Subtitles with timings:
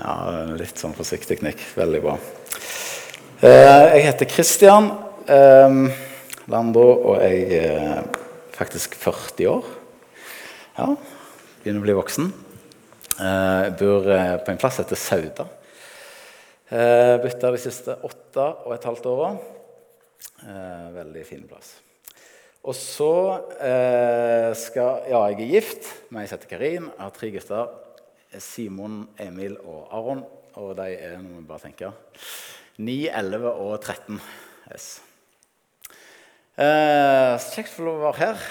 [0.00, 0.14] Ja,
[0.56, 1.60] litt sånn forsiktig nikk.
[1.76, 2.14] Veldig bra.
[3.42, 4.88] Eh, jeg heter Christian
[5.28, 5.74] eh,
[6.52, 8.06] Landro, og jeg er
[8.56, 9.68] faktisk 40 år.
[10.78, 10.86] Ja,
[11.60, 12.32] begynner å bli voksen.
[13.18, 15.48] Eh, jeg bor på en plass som heter Sauda.
[16.72, 19.34] Bytta de siste åtte og et halvt åra.
[20.94, 21.74] Veldig fin plass.
[22.64, 23.12] Og så
[24.56, 26.88] skal Ja, jeg er gift ei som heter Karin.
[26.88, 27.74] Jeg har tre gutter.
[28.40, 30.24] Simon, Emil og Aron.
[30.60, 31.92] Og de er nå må vi bare tenke
[32.78, 34.20] 9, 11 og 13.
[34.72, 34.90] Yes.
[36.60, 38.46] Eh, kjekt å få lov å være her.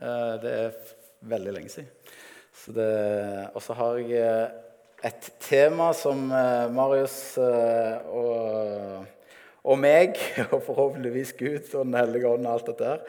[0.00, 0.94] Eh, det er
[1.26, 1.92] veldig lenge siden.
[3.54, 4.48] Og så har jeg eh,
[5.06, 9.04] et tema som eh, Marius eh, og,
[9.62, 10.18] og, meg,
[10.52, 13.06] og forhåpentligvis Gud og Den hellige ånd og alt dette her,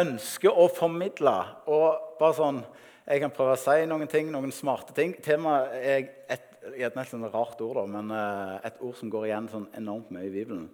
[0.00, 1.34] ønsker å formidle.
[1.70, 2.62] Og bare sånn
[3.02, 5.14] jeg kan prøve å si noen ting, noen smarte ting.
[5.24, 6.98] Temaet er et, et, et
[7.34, 10.68] rart ord, da, men uh, et ord som går igjen sånn enormt mye i Bibelen,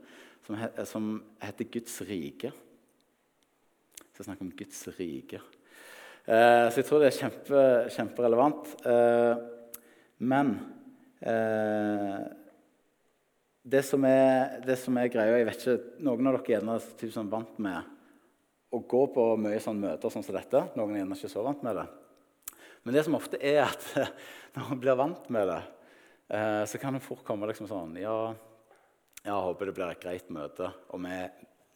[0.45, 2.53] som, he, som heter Guds rike.
[4.13, 5.41] Så jeg snakker om Guds rike.
[6.29, 7.61] Eh, så jeg tror det er kjempe,
[7.95, 8.73] kjemperelevant.
[8.85, 9.45] Eh,
[10.29, 10.51] men
[13.69, 17.11] det som, er, det som er greia Jeg vet ikke, Noen av dere er typ,
[17.11, 17.89] sånn vant med
[18.71, 20.63] å gå på mye sånn møter sånn som dette.
[20.79, 21.87] Noen er ikke så vant med det.
[22.85, 23.87] Men det som ofte er at
[24.55, 25.63] når man blir vant med det,
[26.35, 28.35] eh, så kan det fort komme liksom sånn Ja,
[29.25, 30.71] jeg håper det blir et greit møte.
[30.95, 31.17] Og vi,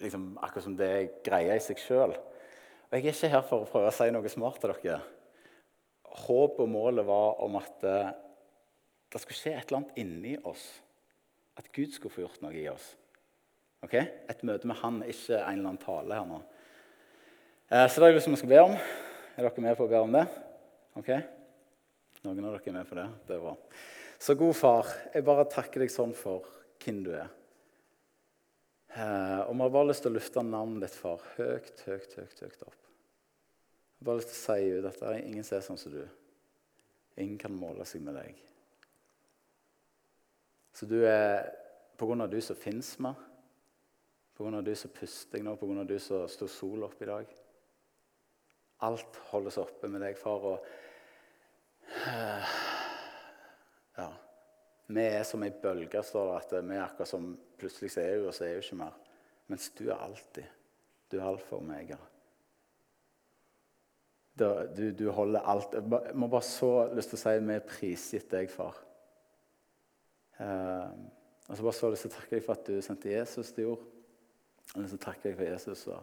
[0.05, 2.15] liksom, akkurat som det er greia i seg sjøl.
[2.15, 5.01] Og jeg er ikke her for å prøve å si noe smart til dere.
[6.23, 8.13] Håpet og målet var om at eh,
[9.13, 10.65] det skulle skje et eller annet inni oss.
[11.59, 12.93] At Gud skulle få gjort noe i oss.
[13.85, 13.97] Ok?
[13.99, 16.41] Et møte med Han, ikke en eller annen tale her nå.
[17.73, 18.79] Eh, så det er det som vi skal be om.
[19.33, 20.27] Er dere med på å be om det?
[20.99, 21.09] Ok?
[22.23, 23.07] Noen av dere er med på det?
[23.27, 23.55] Det er bra.
[24.23, 26.47] Så god far, jeg bare takker deg sånn for
[26.83, 27.31] hvem du er.
[28.93, 32.43] Eh, og vi har bare lyst til å lufte navnet ditt, far, høyt, høyt, høyt,
[32.45, 32.77] høyt opp.
[32.77, 35.81] Jeg har bare lyst til å si ut at det er ingen som er sånn
[35.81, 36.03] som du.
[37.23, 38.39] Ingen kan måle seg med deg.
[40.73, 41.59] Så du er
[42.01, 43.15] På grunn av du som fins med,
[44.35, 46.83] på grunn av du som puster jeg nå, på grunn av du som står sol
[46.83, 47.29] opp i dag
[48.89, 50.43] Alt holdes oppe med deg, far.
[50.43, 50.65] og
[53.99, 54.09] ja.
[54.93, 56.39] Vi er som ei bølge, står det.
[56.41, 58.97] at Vi er akkurat som plutselig så er hun, og så er hun ikke mer.
[59.53, 60.49] Mens du er alltid.
[61.13, 61.99] Du er alfa og omega.
[64.39, 68.31] Du, du, holder alt Jeg må bare så lyst til å si vi er prisgitt
[68.33, 68.79] deg, far.
[70.41, 70.89] Uh,
[71.49, 73.69] og så bare så lyst til å takke deg for at du sendte Jesus til
[73.69, 73.83] jord.
[74.63, 75.87] Jeg så lyst til å takke deg for Jesus.
[75.93, 76.01] og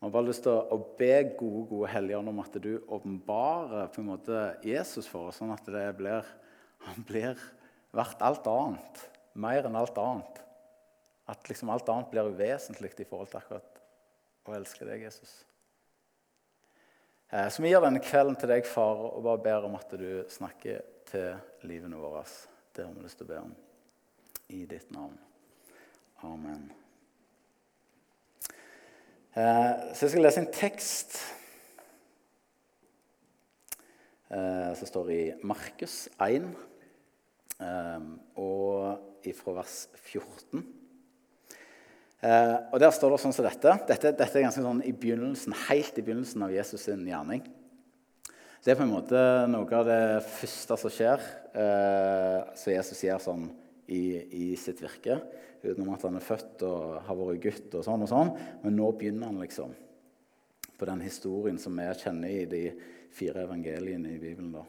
[0.00, 4.02] jeg har bare lyst til å be gode gode helligånd om at du åpenbarer på
[4.02, 6.26] en måte Jesus for oss, sånn at det blir,
[6.84, 7.40] han blir
[7.94, 9.00] verdt alt annet.
[9.40, 10.42] Mer enn alt annet.
[11.30, 13.80] At liksom alt annet blir uvesentlig i forhold til akkurat
[14.44, 15.32] å elske deg, Jesus.
[17.30, 20.08] Eh, så vi gir denne kvelden til deg, far, og bare ber om at du
[20.30, 22.26] snakker til livene våre.
[22.76, 23.58] Det har vi lyst til å be om.
[24.52, 25.16] I ditt navn.
[26.28, 26.68] Amen.
[29.34, 31.16] Eh, så jeg skal lese en tekst
[34.30, 36.46] eh, som står i Markus 1,
[37.58, 38.04] eh,
[38.38, 39.74] og ifra vers
[40.04, 40.62] 14.
[42.24, 43.72] Og Der står det sånn som dette.
[43.90, 47.42] Dette, dette er ganske sånn i begynnelsen, helt i begynnelsen av Jesus' sin gjerning.
[48.64, 49.18] Det er på en måte
[49.50, 51.26] noe av det første som skjer,
[52.56, 53.44] som Jesus gjør sånn
[53.86, 55.18] i, i sitt virke
[55.64, 58.32] utenom at han er født og har vært gutt og sånn og sånn.
[58.64, 59.72] Men nå begynner han liksom
[60.74, 62.62] på den historien som vi kjenner i de
[63.14, 64.52] fire evangeliene i Bibelen.
[64.56, 64.64] da.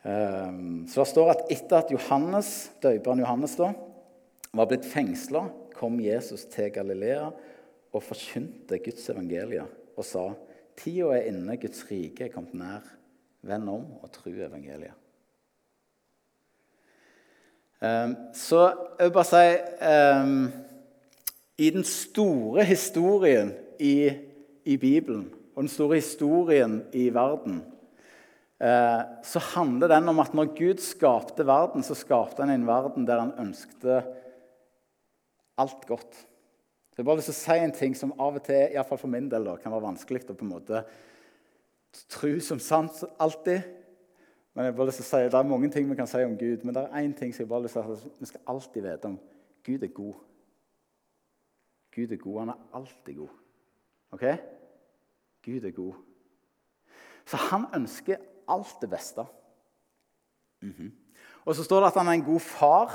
[0.00, 3.70] Um, så det står at etter at Johannes, døperen Johannes da,
[4.56, 5.44] var blitt fengsla,
[5.76, 7.28] kom Jesus til Galilea
[7.90, 9.64] og forkynte Guds evangelie
[9.96, 10.24] og sa
[10.80, 12.96] tida er inne, Guds rike er kommet nær.
[13.46, 14.99] Vend om og tru evangeliet.
[17.80, 18.66] Ehm, så
[18.98, 19.44] jeg vil bare si
[19.88, 20.52] um,
[21.58, 24.12] I den store historien i,
[24.64, 27.62] i, Bibelen og den store historien i verden
[28.60, 33.08] uh, så handler den om at når Gud skapte verden, så skapte han en verden
[33.08, 34.02] der han ønskte
[35.56, 36.26] alt godt.
[36.96, 39.00] Jeg har bare lyst til å si en ting som av og til, i fall
[39.00, 40.82] for min del, kan være vanskelig å på en måte
[42.12, 43.64] tro som sant alltid.
[44.54, 46.38] Men jeg bare lyst til å si, Det er mange ting vi kan si om
[46.38, 48.82] Gud, men det er én ting som jeg bare lyst til å vi skal alltid
[48.82, 49.18] vite om.
[49.64, 50.14] Gud er god.
[51.94, 52.38] Gud er god.
[52.38, 53.36] Han er alltid god.
[54.10, 54.24] Ok?
[55.44, 55.94] Gud er god.
[57.24, 58.16] Så han ønsker
[58.48, 59.24] alt det beste.
[60.62, 60.92] Mhm.
[61.44, 62.90] Og så står det at han er en god far.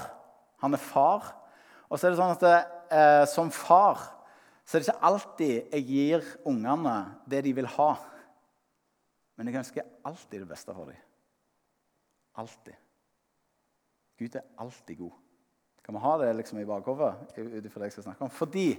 [0.61, 1.31] Han er far.
[1.89, 2.59] Og så er det sånn at det,
[2.91, 4.15] eh, som far
[4.65, 6.95] så er det ikke alltid jeg gir ungene
[7.29, 7.91] det de vil ha.
[9.37, 11.04] Men jeg ønsker alltid det beste for dem.
[12.35, 12.75] Alltid.
[14.19, 15.15] Gud er alltid god.
[15.85, 17.13] Kan vi ha det liksom i bakhodet
[18.19, 18.29] om?
[18.33, 18.69] Fordi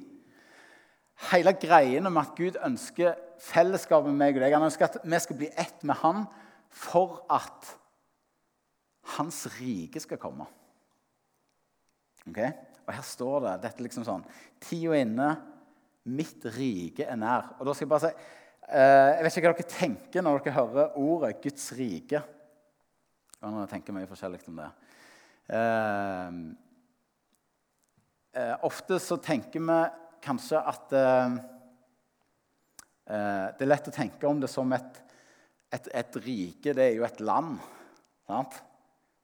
[1.30, 5.20] hele greiene med at Gud ønsker fellesskap med meg og deg Han ønsker at vi
[5.22, 6.24] skal bli ett med Han
[6.72, 7.76] for at
[9.16, 10.48] Hans rike skal komme.
[12.26, 12.50] Okay?
[12.86, 14.24] Og her står det dette liksom sånn
[14.62, 15.28] Tida inne,
[16.10, 17.52] mitt rike er nær.
[17.58, 18.26] Og da skal Jeg bare si,
[18.66, 22.22] eh, jeg vet ikke hva dere tenker når dere hører ordet Guds rike.
[23.36, 24.68] Jeg tenke mye forskjellig om det.
[25.52, 26.38] Eh,
[28.40, 29.80] eh, ofte så tenker vi
[30.24, 31.36] kanskje at eh,
[33.12, 35.02] eh, Det er lett å tenke om det som et,
[35.68, 36.72] et, et rike.
[36.72, 37.60] Det er jo et land.
[38.26, 38.56] Sant?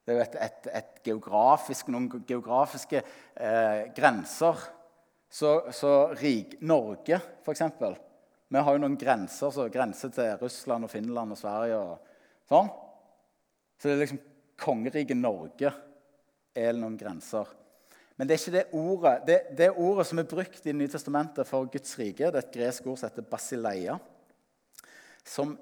[0.03, 4.61] Det er jo et, et, et geografisk, noen geografiske eh, grenser.
[5.33, 7.65] Så, så rik, Norge, f.eks.
[8.53, 11.79] Vi har jo noen grenser som grenser til Russland og Finland og Sverige.
[11.81, 12.69] og sånn.
[13.83, 14.19] Så det er liksom
[14.63, 15.69] kongeriket Norge
[16.55, 17.49] er noen grenser.
[18.15, 20.91] Men det er ikke det ordet det, det ordet som er brukt i Det nye
[20.93, 22.29] testamentet for Guds rike.
[22.31, 23.97] Det er et gresk ord som heter basileia.
[25.27, 25.57] Som,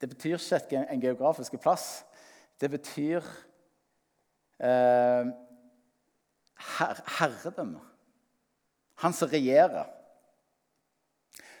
[0.00, 2.06] det betyr ikke en geografisk plass.
[2.56, 3.20] Det betyr
[4.56, 5.28] eh,
[6.78, 7.84] her, herredømme.
[9.04, 9.92] Han som regjerer.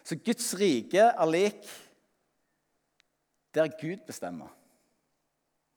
[0.08, 1.68] Så Guds rike er lik
[3.52, 4.56] der Gud bestemmer.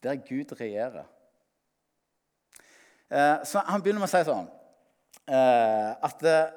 [0.05, 1.07] Der Gud regjerer.
[3.09, 4.47] Eh, så Han begynner med å si sånn
[5.25, 6.53] eh, at eh,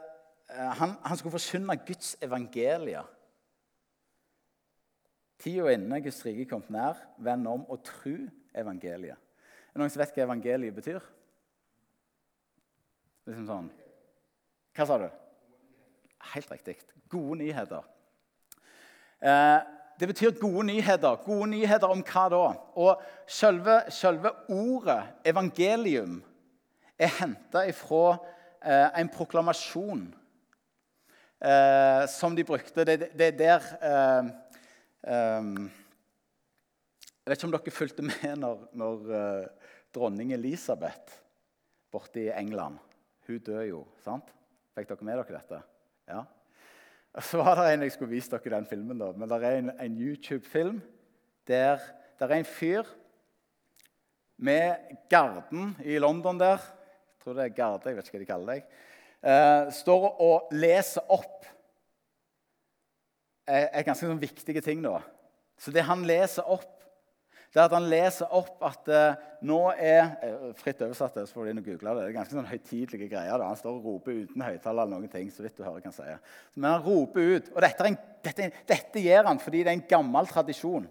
[0.79, 3.03] han, han skulle forkynne Guds evangelie.
[5.39, 7.01] Tida er inne, Guds rike er kommet nær.
[7.23, 9.17] Vend om og tru evangeliet.
[9.17, 11.05] Er det noen som vet hva evangeliet betyr?
[13.29, 13.69] Liksom sånn.
[14.75, 15.09] Hva sa du?
[16.33, 16.79] Helt riktig.
[17.13, 17.85] Gode nyheter.
[19.21, 19.61] Eh,
[19.99, 21.17] det betyr gode nyheter.
[21.25, 22.43] Gode nyheter om hva da?
[22.79, 26.21] Og selve, selve ordet evangelium
[26.99, 28.19] er henta ifra
[28.63, 30.05] eh, en proklamasjon
[31.43, 32.87] eh, som de brukte.
[32.87, 34.31] Det, er der eh,
[35.03, 35.51] eh,
[37.19, 41.19] Jeg vet ikke om dere fulgte med når, når eh, dronning Elisabeth
[41.93, 42.79] borte i England
[43.27, 44.31] Hun dør jo, sant?
[44.79, 45.65] Fikk dere med dere dette?
[46.09, 46.23] Ja.
[47.19, 49.11] Så var det en jeg skulle vise dere den filmen, da.
[49.17, 50.81] men det er en, en YouTube-film
[51.49, 51.81] der
[52.19, 52.87] det er en fyr
[54.39, 58.29] med garden i London der Jeg tror det er Garde, jeg vet ikke hva de
[58.29, 58.67] kaller deg,
[59.23, 61.47] eh, står og leser opp
[63.49, 64.83] er, er ganske sånn viktige ting.
[64.85, 65.01] da.
[65.59, 66.78] Så det han leser opp,
[67.49, 71.47] det er at han leser opp at eh, nå er eh, Fritt oversatt, så får
[71.47, 72.03] du inn og google det.
[72.03, 73.41] Det er ganske sånn høytidelige greier.
[73.41, 73.49] da.
[73.49, 75.31] Han står og roper uten høyttaler eller noen ting.
[75.33, 76.21] så vidt du hører hva han sier.
[76.59, 77.49] Men han roper ut.
[77.55, 77.97] Og dette, en,
[78.29, 80.89] dette, dette gjør han fordi det er en gammel tradisjon.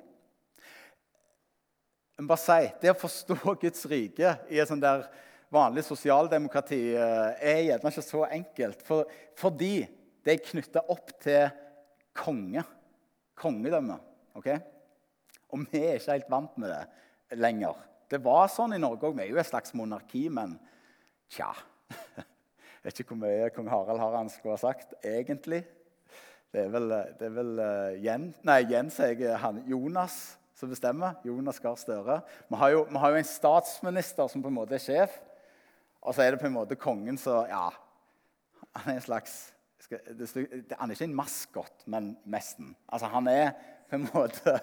[2.18, 5.06] Må bare si, Det å forstå Guds rike i et sånt der
[5.54, 8.82] vanlig sosialdemokrati eh, er gjerne ikke så enkelt.
[8.88, 9.06] For,
[9.38, 9.76] fordi
[10.26, 11.46] det er knytta opp til
[12.18, 12.66] konge.
[13.38, 14.00] Kongedømme.
[14.42, 14.58] Okay?
[15.54, 17.78] Og vi er ikke helt vant med det lenger.
[18.08, 19.18] Det var sånn i Norge òg.
[19.18, 20.56] Vi er jo et slags monarki, men
[21.32, 21.52] tja
[22.78, 25.64] Jeg vet ikke hvor mye kong Harald har han skulle ha sagt, egentlig.
[26.54, 31.18] Det er vel, det er vel uh, Jens, nei, Jens jeg, han, Jonas som bestemmer.
[31.28, 32.22] Jonas Gahr Støre.
[32.48, 35.20] Vi har, jo, vi har jo en statsminister som på en måte er sjef.
[36.02, 37.68] Og så er det på en måte kongen som Ja,
[38.78, 39.38] han er en slags
[39.88, 42.74] Han er ikke en maskot, men nesten.
[42.88, 43.52] Altså, han er
[43.90, 44.58] på en måte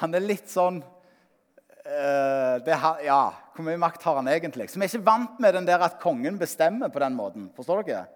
[0.00, 3.22] Han er litt sånn uh, det, Ja,
[3.54, 4.68] hvor mye makt har han egentlig?
[4.70, 7.48] Så vi er ikke vant med den der at kongen bestemmer på den måten.
[7.56, 8.06] Forstår dere?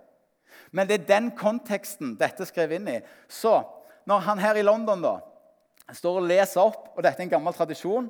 [0.70, 2.98] Men det er den konteksten dette er inn i.
[3.28, 3.60] Så
[4.08, 5.18] når han her i London da,
[5.94, 8.08] står og leser opp, og dette er en gammel tradisjon,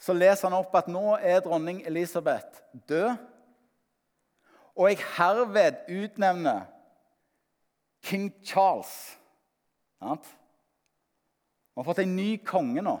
[0.00, 3.16] så leser han opp at nå er dronning Elisabeth død.
[4.80, 6.62] Og jeg herved utnevner
[8.06, 9.18] King Charles.
[11.74, 12.96] Vi har fått en ny konge nå.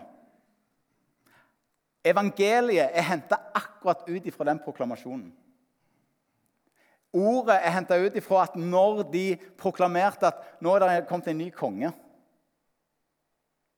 [2.06, 5.28] Evangeliet er henta akkurat ut ifra den proklamasjonen.
[7.12, 9.24] Ordet er henta ut ifra at når de
[9.58, 11.90] proklamerte at nå er det kommet en ny konge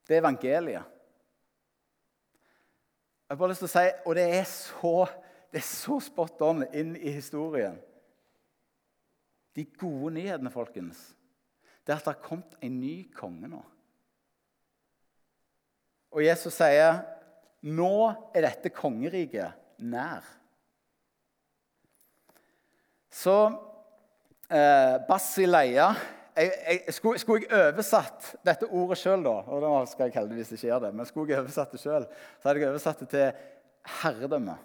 [0.05, 0.83] Det er evangeliet.
[3.23, 5.07] Jeg har bare lyst til å si, Og det er så,
[5.49, 7.79] det er så spot on inn i historien.
[9.57, 11.15] De gode nyhetene, folkens,
[11.87, 13.63] det er at det har kommet en ny konge nå.
[16.13, 17.03] Og Jesus sier
[17.63, 19.55] Nå er dette kongeriket
[19.87, 20.25] nær.
[23.13, 23.37] Så
[24.51, 25.93] eh, Basileia
[26.33, 26.53] jeg,
[26.87, 30.71] jeg, skulle, skulle, jeg oversatt dette ordet sjøl, da og da skal jeg heldigvis ikke
[30.71, 32.07] gjøre det, men skulle jeg oversatt det selv,
[32.41, 33.51] så hadde jeg oversatt det til
[34.01, 34.57] herredømme.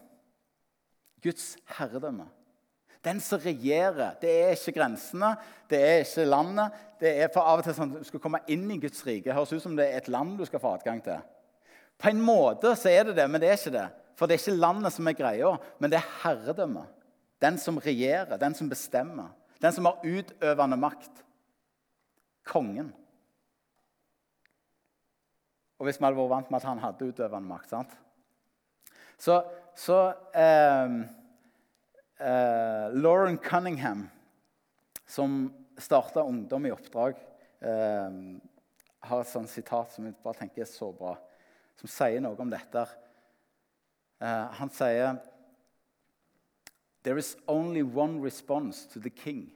[1.23, 2.29] Guds herredømme.
[3.03, 4.15] Den som regjerer.
[4.21, 5.35] Det er ikke grensene,
[5.69, 6.71] det er ikke landet.
[6.99, 9.27] det er for Av og til sånn at du skal komme inn i Guds rike.
[9.27, 11.19] Det høres ut som det er et land du skal få adgang til.
[11.97, 13.87] På en måte så er det det, men det er ikke det.
[14.17, 15.51] For det er ikke landet som er greia,
[15.81, 16.93] men det er herredømmet.
[17.41, 19.29] Den som regjerer, den som bestemmer.
[19.61, 21.23] Den som har utøvende makt.
[22.47, 22.93] Kongen.
[25.77, 27.93] Og hvis vi hadde vært vant med at han hadde utøvende makt sant?
[29.21, 29.39] Så,
[29.77, 29.97] så
[30.37, 30.97] eh,
[32.21, 34.07] eh, Lauren Cunningham,
[35.05, 35.39] som
[35.77, 37.17] starta Ungdom i oppdrag,
[37.61, 38.17] eh,
[39.07, 41.15] har et sånt sitat som jeg bare tenker er så bra,
[41.77, 42.85] som sier noe om dette.
[44.21, 45.17] Eh, han sier
[47.03, 49.51] There is only one response to the king,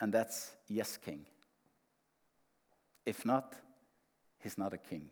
[0.00, 1.26] and that's yes, king.
[3.06, 3.54] If not,
[4.42, 5.10] he's not a king.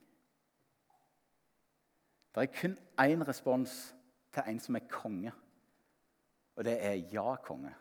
[2.34, 3.94] Det er kun én respons
[4.32, 5.32] til en som er konge,
[6.56, 7.74] og det er ja, konge.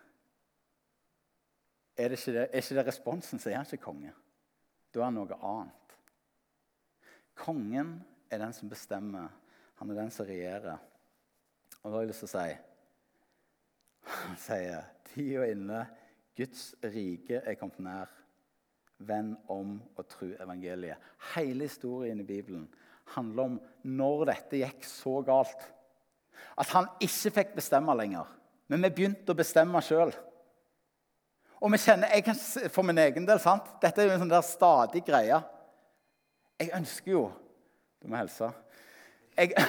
[1.98, 4.14] Er, det ikke det, er ikke det responsen, så er han ikke konge.
[4.94, 5.85] Da er han noe annet.
[7.36, 7.98] Kongen
[8.32, 9.30] er den som bestemmer.
[9.80, 10.80] Han er den som regjerer.
[11.82, 12.56] Og da har jeg lyst til å si
[14.06, 15.86] Han sier tida inne,
[16.36, 18.12] Guds rike er kommet nær.
[19.06, 21.00] Venn om og tru evangeliet.
[21.34, 22.68] Hele historien i Bibelen
[23.16, 25.66] handler om når dette gikk så galt
[26.56, 28.30] at han ikke fikk bestemme lenger.
[28.72, 30.14] Men vi begynte å bestemme sjøl.
[31.62, 32.38] Og vi kjenner, jeg kan,
[32.72, 33.68] For min egen del sant?
[33.82, 35.40] Dette er jo en sånn der stadig greie.
[36.60, 37.32] Jeg ønsker jo
[38.04, 38.52] Du må hilse.
[39.38, 39.52] Jeg,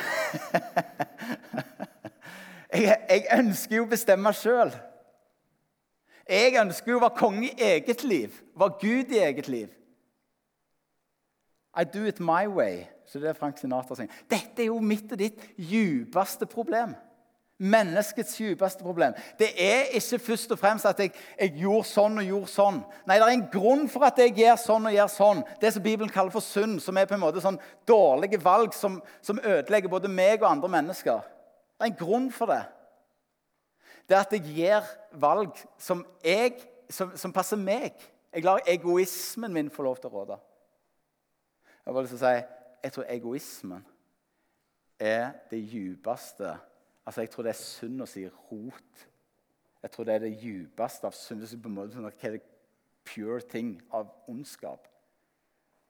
[2.73, 4.71] jeg, jeg ønsker jo å bestemme sjøl.
[6.29, 9.73] Jeg ønsker jo å være konge i eget liv, være Gud i eget liv.
[11.77, 12.85] I do it my way.
[13.07, 14.13] Så det er Frank Sinatra sier.
[14.31, 16.95] Dette er jo mitt og ditt djupeste problem.
[17.57, 19.15] Menneskets djupeste problem.
[19.39, 22.81] Det er ikke først og fremst at jeg, jeg, gjorde sånn og gjorde sånn.
[23.09, 25.43] Nei, det er en grunn for at jeg gjør sånn og gjør sånn.
[25.63, 27.57] Det som Bibelen kaller for synd, som er på en måte sånn
[27.89, 31.25] dårlige valg som, som ødelegger både meg og andre mennesker.
[31.77, 32.65] Det er en grunn for det
[34.09, 36.61] det er at jeg gjør valg som, jeg,
[36.91, 37.97] som, som passer meg.
[38.33, 40.39] Jeg lar egoismen min få lov til å råde.
[41.83, 42.45] Jeg har lyst til å si,
[42.85, 43.83] jeg tror egoismen
[45.03, 46.55] er det djupeste
[47.07, 49.07] Altså, Jeg tror det er synd å si rot.
[49.83, 51.63] Jeg tror det er det djupeste av synd.
[51.63, 52.43] på en måte Hva er det
[53.05, 54.89] pure ting av ondskap?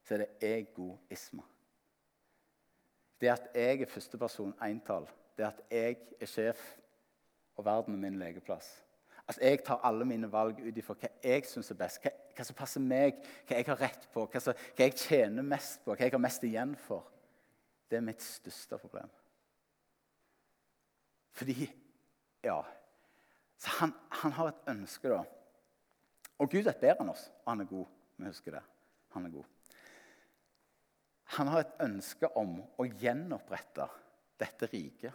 [0.04, 1.42] Så er det egoisme.
[3.20, 6.76] Det at jeg er førsteperson entall, det at jeg er sjef
[7.56, 8.84] og verden er min legeplass.
[9.28, 12.44] Altså, jeg tar alle mine valg ut ifra hva jeg syns er best, hva, hva,
[12.46, 13.18] som passer meg,
[13.48, 16.22] hva jeg har rett på, hva, som, hva, jeg tjener mest på, hva jeg har
[16.22, 17.08] mest igjen for.
[17.90, 19.10] Det er mitt største problem.
[21.36, 21.68] Fordi
[22.44, 22.60] Ja.
[23.58, 25.22] Så han, han har et ønske, da.
[26.38, 27.86] Og Gud er bedre enn oss, han er god.
[28.20, 28.62] Vi husker det.
[29.16, 29.46] Han er god.
[31.36, 33.88] Han har et ønske om å gjenopprette
[34.38, 35.14] dette riket.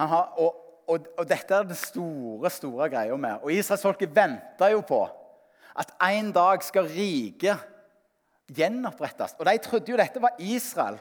[0.00, 3.42] Har, og, og, og, dette er det store store greia med.
[3.42, 5.02] Og Israelsfolket venta jo på
[5.80, 7.66] at en dag skal riket
[8.56, 9.36] gjenopprettes.
[9.36, 10.96] Og de trodde jo dette var Israel.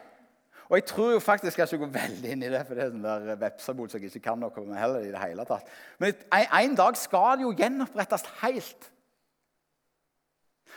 [0.69, 2.91] Og jeg tror jo faktisk jeg skal gå veldig inn i det, for det er
[2.93, 5.71] sånn der vepsebol som jeg ikke kan noe med heller i det hele tatt.
[5.97, 8.91] Men en, en dag skal det jo gjenopprettes helt.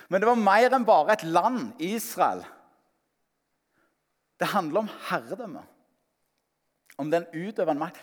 [0.09, 2.41] Men det var mer enn bare et land, Israel.
[4.41, 5.67] Det handler om herredømme
[7.03, 8.01] om den utøvende makt.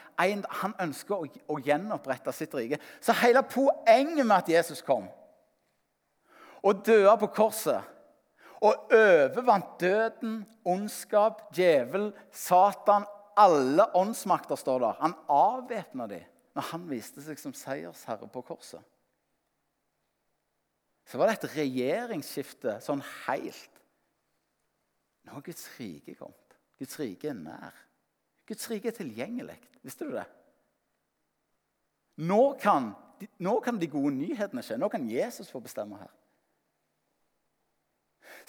[0.62, 2.80] Han ønsker å, gjenopprette sitt rike.
[3.02, 5.10] Så hele poenget med at Jesus kom
[6.60, 7.86] og døde på korset
[8.66, 13.08] og overvant døden, ondskap, djevel, Satan
[13.40, 14.96] Alle åndsmakter står der.
[15.00, 16.26] Han avvæpna dem
[16.58, 18.82] når han viste seg som seiersherre på korset.
[21.08, 23.80] Så var det et regjeringsskifte sånn helt.
[25.24, 26.58] Nå har Guds rike kommet.
[26.82, 27.80] Guds rike er nær.
[28.50, 29.56] Guds rike er tilgjengelig.
[29.86, 30.28] Visste du det?
[32.28, 32.92] Nå kan,
[33.40, 34.78] nå kan, de gode nyhetene skje.
[34.82, 36.12] Nå kan Jesus få bestemme her.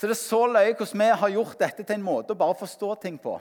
[0.01, 2.57] Så det er så løye hvordan vi har gjort dette til en måte å bare
[2.57, 3.35] forstå ting på.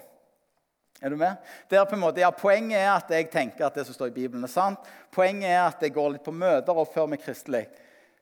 [1.00, 1.38] Er du med?
[1.72, 4.18] Der på en måte, ja, Poenget er at jeg tenker at det som står i
[4.18, 4.90] Bibelen, er sant.
[5.16, 7.62] Poenget er at jeg går litt på møter og oppfører meg kristelig.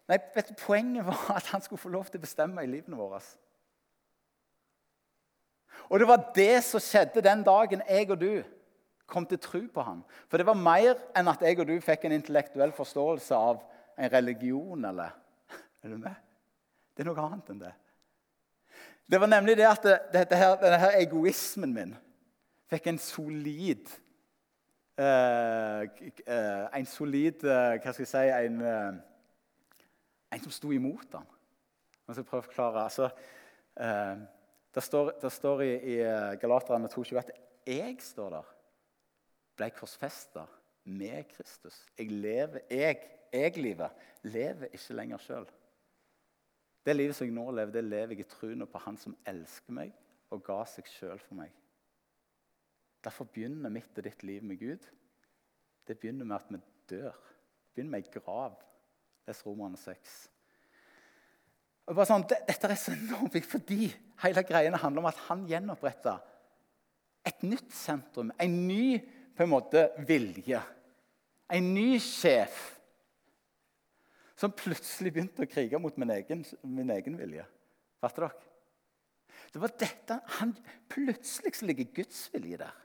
[0.05, 2.99] Nei, vet du, Poenget var at han skulle få lov til å bestemme i livene
[2.99, 3.23] våre.
[5.89, 8.29] Og det var det som skjedde den dagen jeg og du
[9.09, 10.05] kom til tro på ham.
[10.29, 13.65] For det var mer enn at jeg og du fikk en intellektuell forståelse av
[13.97, 14.85] en religion.
[14.85, 15.17] eller...
[15.81, 16.13] Er du med?
[16.93, 17.73] Det er noe annet enn det.
[19.11, 19.85] Det var nemlig det at
[20.31, 21.95] her, denne her egoismen min
[22.71, 23.87] fikk en solid
[24.97, 25.85] Uh,
[26.25, 28.63] uh, En solid uh, Hva skal jeg si En,
[30.33, 31.27] en som sto imot ham.
[32.07, 32.85] Jeg skal prøve å forklare.
[32.87, 33.09] Altså,
[34.73, 35.95] det står, det står i, i
[36.41, 37.29] Galaterne 2,20 at
[37.67, 38.49] jeg står der
[39.57, 40.47] ble korsfesta
[40.87, 41.77] med Kristus.
[41.97, 42.99] Jeg lever, jeg,
[43.33, 45.47] jeg-livet lever ikke lenger sjøl.
[46.87, 49.75] Det livet som jeg nå lever, det lever jeg i troen på Han som elsker
[49.75, 49.89] meg
[50.31, 51.51] og ga seg sjøl for meg.
[53.03, 54.85] Derfor begynner mitt og ditt liv med Gud.
[55.87, 56.61] Det begynner med at vi
[56.93, 57.11] dør.
[57.11, 58.55] Det begynner med ei grav.
[59.27, 60.15] Les Romerne 6.
[61.87, 63.91] Og bare sånn, Dette er så enormt fordi
[64.23, 66.17] hele greiene handler om at han gjenoppretta
[67.27, 68.95] et nytt sentrum, en ny
[69.35, 70.63] på en måte vilje.
[71.51, 72.76] En ny sjef
[74.37, 77.45] som plutselig begynte å krige mot min egen, min egen vilje.
[78.03, 78.43] Fatter dere?
[79.53, 80.51] Det var dette, han,
[80.91, 82.75] Plutselig så ligger Guds vilje der.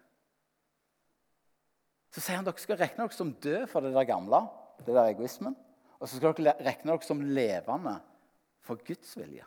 [2.12, 4.42] Så sier han dere skal regne dere som døde for det der gamle,
[4.85, 5.56] det der egoismen.
[5.99, 7.97] Og så skal dere regne dere som levende
[8.64, 9.44] for Guds vilje.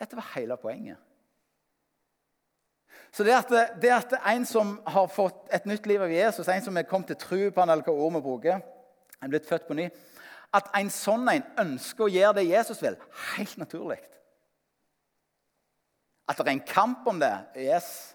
[0.00, 0.98] Dette var hele poenget.
[3.14, 6.62] Så det at, det at, en som har fått et nytt liv av Jesus, en
[6.62, 8.62] som er kommet til tro på han, eller hva ord vi bruker,
[9.22, 9.86] er blitt født på ny
[10.54, 12.96] At en sånn en ønsker å gjøre det Jesus vil,
[13.34, 13.98] helt naturlig.
[16.30, 18.14] At det er en kamp om det, yes.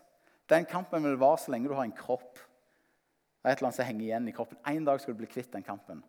[0.49, 2.39] Den kampen vil vare så lenge du har en kropp.
[2.39, 4.59] Det er et eller annet som henger igjen i kroppen.
[4.67, 6.01] En dag skal du bli kvitt den kampen.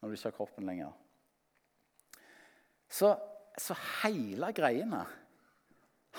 [0.00, 0.92] Når du ikke har kroppen lenger.
[2.92, 3.10] Så,
[3.58, 5.02] så hele greiene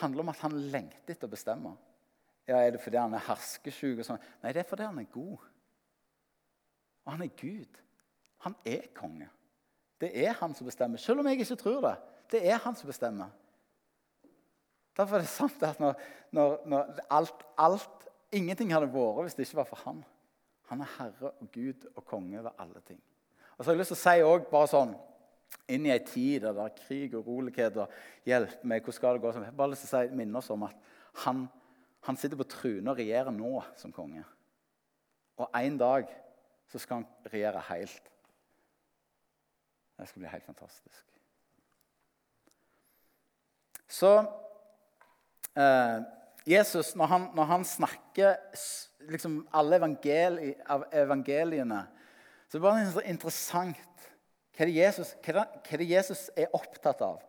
[0.02, 1.74] handler om at han lengter etter å bestemme.
[2.50, 4.02] Ja, Er det fordi han er herskesjuk?
[4.02, 4.22] og sånn?
[4.44, 5.48] Nei, det er fordi han er god.
[7.06, 7.80] Og han er Gud.
[8.44, 9.30] Han er konge.
[10.02, 11.96] Det er han som bestemmer, selv om jeg ikke tror det.
[12.32, 13.32] Det er han som bestemmer.
[14.98, 15.94] Derfor er det sant at når,
[16.32, 18.00] når, når alt, alt,
[18.34, 20.00] Ingenting hadde vært hvis det ikke var for han.
[20.72, 22.98] Han er herre og Gud og konge over alle ting.
[23.58, 24.94] Og så har jeg lyst til å si også, bare sånn,
[25.70, 27.94] inn i ei tid der det er krig og urolighet og
[28.26, 29.34] hjelp meg, hvordan skal det gå?
[29.36, 30.90] Jeg har bare lyst til å si, minne oss om at
[31.28, 31.44] han,
[32.08, 34.26] han sitter på tronen og regjerer nå som konge.
[35.38, 36.10] Og en dag
[36.72, 38.13] så skal han regjere helt.
[39.98, 41.04] Det skal bli helt fantastisk.
[43.94, 44.12] Så
[45.58, 46.00] eh,
[46.46, 48.36] Jesus, når han, når han, snakker
[49.10, 50.54] liksom alle evangeli,
[50.92, 51.84] evangeliene,
[52.48, 54.10] så er det bare interessant
[54.54, 57.22] hva det Jesus, hva er det Jesus er opptatt av?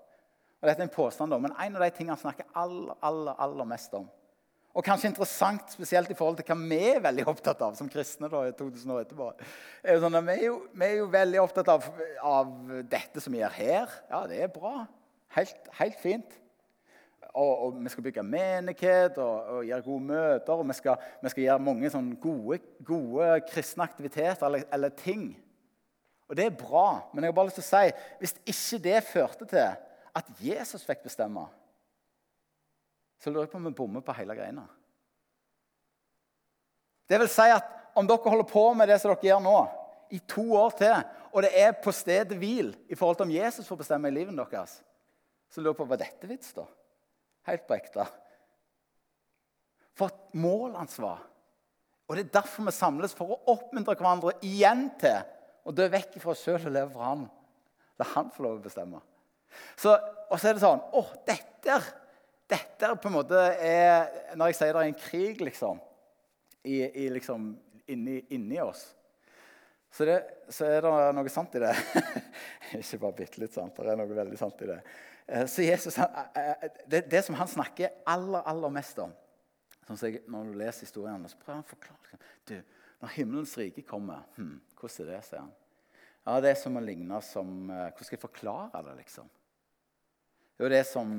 [0.61, 3.69] Og dette er en påstand, men En av de tingene han snakker aller, aller, aller
[3.69, 4.09] mest om,
[4.75, 8.27] og kanskje interessant spesielt i forhold til hva vi er veldig opptatt av som kristne.
[8.31, 9.29] da, 2000 år etterpå,
[9.85, 11.87] er sånn vi, er jo, vi, er jo, veldig opptatt av,
[12.19, 12.51] av,
[12.91, 13.95] dette som vi gjør her.
[14.11, 14.89] Ja, det er bra.
[15.37, 16.41] Helt, helt fint.
[17.35, 20.59] Og, og, vi skal bygge menighet og, og gjøre gode møter.
[20.59, 25.29] Og vi skal, vi skal gjøre mange sånn gode, gode kristne aktiviteter eller, eller ting.
[26.27, 27.89] Og det er bra, men jeg har bare lyst til å si
[28.23, 31.45] hvis ikke det førte til at Jesus fikk bestemme,
[33.21, 34.65] så lurer jeg på om vi bommer på hele greina.
[37.09, 39.59] Det vil si at om dere holder på med det som dere gjør nå,
[40.15, 40.97] i to år til,
[41.35, 44.37] og det er på stedet hvil i forhold til om Jesus får bestemme i livet
[44.37, 44.77] deres,
[45.51, 46.67] så lurer jeg på hva dette vits, da?
[47.49, 48.07] Helt på ekte.
[49.95, 51.23] For et målansvar.
[52.09, 55.23] Og det er derfor vi samles, for å oppmuntre hverandre igjen til
[55.65, 57.27] å dø vekk fra oss sjøl og leve for han.
[58.01, 59.01] La han få lov å bestemme.
[59.79, 61.77] Så, og så er det sånn Å, dette,
[62.51, 65.81] dette på en måte er Når jeg sier det er en krig, liksom,
[66.65, 67.55] i, i liksom
[67.87, 68.87] inni, inni, oss,
[69.91, 70.17] så, det,
[70.49, 71.73] så, er det noe sant i det.
[72.81, 73.77] Ikke bare bitte litt sant.
[73.77, 74.79] Det er noe veldig sant i det.
[75.27, 79.13] Eh, så Jesus, eh, eh, det, det som han snakker aller, aller mest om
[79.85, 82.19] sånn jeg, Når du leser historiene, så prøver han å forklare
[82.51, 82.59] det.
[83.05, 85.53] Når himmelens rike kommer hm, hvordan er det, sier han.
[86.25, 89.31] Ja, Det er som å ligne som Hvordan skal jeg forklare det, liksom?
[90.59, 91.13] Jo, det er som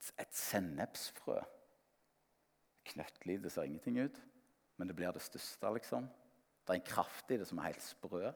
[0.00, 1.38] et, et sennepsfrø.
[2.90, 4.20] Knøttlite ser ingenting ut,
[4.80, 6.08] men det blir det største, liksom.
[6.64, 8.30] Det er en kraft i det som er helt sprø.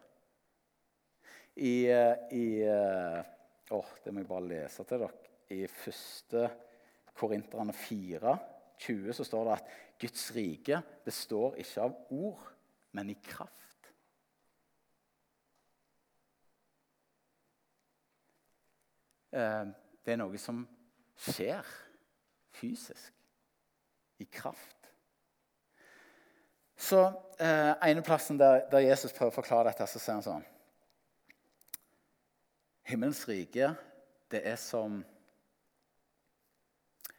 [1.54, 2.46] I, eh, i
[3.70, 5.10] oh, Det må jeg bare lese til dere.
[5.54, 6.48] I første
[7.14, 8.38] Korinterne 4,
[8.78, 12.48] 20, så står det at Guds rike består ikke av ord,
[12.92, 13.90] men i kraft.
[19.34, 19.66] Eh,
[20.04, 20.64] det er noe som
[21.16, 21.66] skjer.
[22.54, 23.12] fysisk.
[24.18, 24.90] I kraft.
[26.76, 27.00] Så
[27.38, 30.44] eh, ene plassen der, der, Jesus prøver å forklare dette, så sier han sånn
[32.84, 33.72] Himmelens rike,
[34.30, 35.00] det er som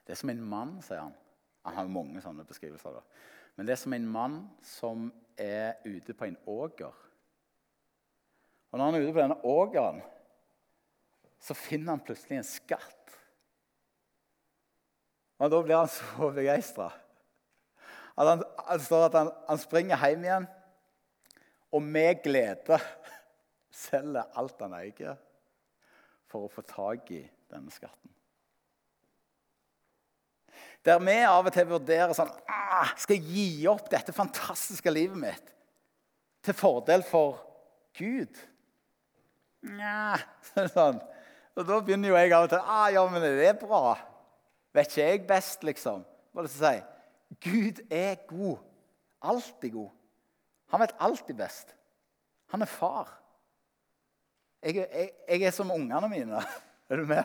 [0.05, 1.15] Det er som en mann, sier han.
[1.65, 2.93] Han har mange sånne beskrivelser.
[2.93, 3.01] da.
[3.55, 5.08] Men det er som en mann som
[5.41, 6.93] er ute på en åger.
[8.69, 10.03] Og når han er ute på denne ågeren,
[11.41, 13.17] så finner han plutselig en skatt.
[15.39, 16.89] Og da blir han så begeistra.
[18.15, 20.45] Han, det står at han, han, springer hjem igjen
[21.76, 22.78] og med glede
[23.86, 25.17] selger alt han eier,
[26.32, 28.12] for å få tak i denne skatten.
[30.86, 35.17] Der vi av og til vurderer sånn ah, Skal jeg gi opp dette fantastiske livet
[35.17, 35.54] mitt
[36.45, 37.41] til fordel for
[37.98, 38.38] Gud?
[39.65, 40.13] Nja
[40.78, 41.02] sånn.
[41.56, 43.98] Og da begynner jo jeg av og til ah, ja, men det er bra.
[44.76, 46.04] Vet ikke jeg best, liksom?
[46.36, 46.74] Det å si?
[47.46, 48.60] Gud er god.
[49.26, 49.94] Alltid god.
[50.74, 51.72] Han vet alltid best.
[52.54, 53.14] Han er far.
[54.66, 56.42] Jeg, jeg, jeg er som ungene mine.
[56.90, 57.24] Er du med?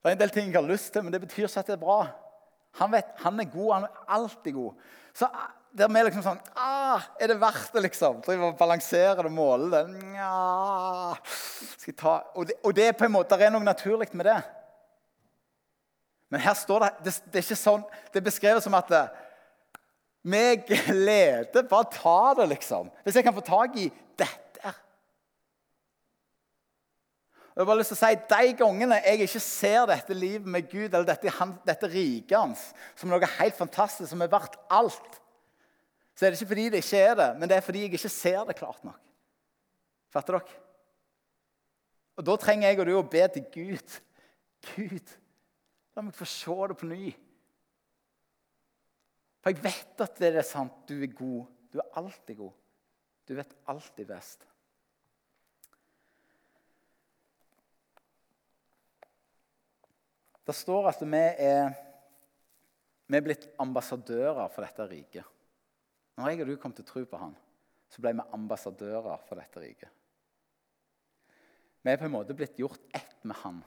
[0.00, 1.74] Det er en del ting jeg har lyst til, men det betyr ikke at det
[1.74, 1.98] er bra.
[2.80, 3.70] Han vet, han er god.
[3.74, 4.86] Han er alltid god.
[5.12, 8.20] Så ah, der vi liksom sånn ah, Er det verdt det, liksom?
[8.24, 9.82] Driver og balanserer det, måler det.
[10.14, 13.66] Nja Skal jeg ta og det, og det er på en måte, det er noe
[13.66, 14.38] naturlig med det.
[16.34, 18.90] Men her står det Det, det er ikke sånn, det er beskrevet som at
[20.24, 22.88] med glede Bare ta det, liksom.
[23.04, 23.86] Hvis jeg kan få tak i
[24.18, 24.34] dette
[27.54, 30.66] jeg har bare lyst til å si, De gangene jeg ikke ser dette livet med
[30.66, 31.30] Gud, eller dette,
[31.62, 32.64] dette riket hans,
[32.98, 35.20] som noe helt fantastisk, som er verdt alt,
[36.18, 38.10] så er det ikke fordi det ikke er det, men det er fordi jeg ikke
[38.10, 38.98] ser det klart nok.
[40.10, 40.58] Fatter dere?
[42.18, 44.00] Og Da trenger jeg og du å be til Gud.
[44.74, 45.14] Gud,
[45.94, 47.12] La meg få se det på ny.
[49.44, 50.82] For jeg vet at det er sant.
[50.88, 51.46] Du er god.
[51.70, 52.54] Du er alltid god.
[53.28, 54.46] Du vet alltid best.
[60.44, 61.70] Det står at vi er,
[63.08, 65.30] vi er blitt ambassadører for dette riket.
[66.18, 67.32] Når jeg og du kom til å tro på han,
[67.88, 69.90] så ble vi ambassadører for dette riket.
[71.84, 73.62] Vi er på en måte blitt gjort ett med han.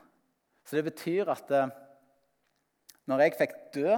[0.66, 1.70] Så det betyr at eh,
[3.08, 3.96] når jeg fikk dø,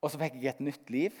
[0.00, 1.16] og så fikk jeg et nytt liv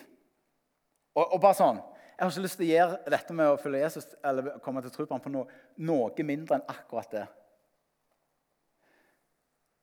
[1.12, 3.82] og, og, bare sånn Jeg har ikke lyst til å gjøre dette med å følge
[3.82, 7.26] Jesus eller komme til å tro på ham på noe, noe mindre enn akkurat det.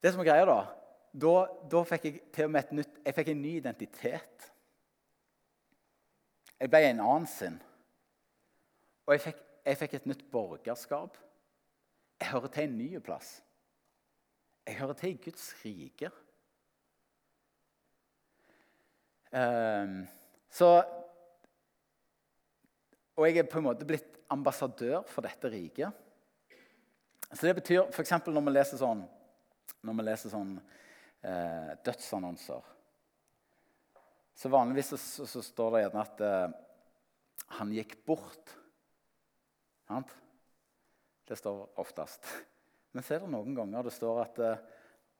[0.01, 0.59] Det som er greia, da
[1.17, 1.33] Da,
[1.71, 4.47] da fikk jeg til og med et nytt, jeg fikk en ny identitet.
[6.59, 7.55] Jeg ble en annen sin.
[9.07, 11.17] Og jeg fikk, jeg fikk et nytt borgerskap.
[12.21, 13.31] Jeg hører til en ny plass.
[14.67, 16.09] Jeg hører til i Guds rike.
[19.31, 20.01] Um,
[20.49, 20.83] så
[23.15, 26.03] Og jeg er på en måte blitt ambassadør for dette riket.
[27.31, 28.11] Så det betyr f.eks.
[28.27, 29.01] når vi leser sånn,
[29.87, 32.67] når vi leser sånn eh, dødsannonser
[34.37, 36.45] Så vanligvis så, så, så, står det gjerne at eh,
[37.57, 38.53] han gikk bort.
[39.87, 40.13] Sant?
[41.27, 42.29] Det står oftest.
[42.97, 44.61] Men så er det noen ganger det står at uh,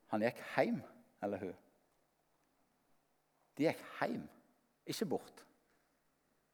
[0.09, 0.79] han gikk hjem,
[1.21, 1.59] eller hun.
[3.53, 4.23] De gikk hjem,
[4.89, 5.43] ikke bort.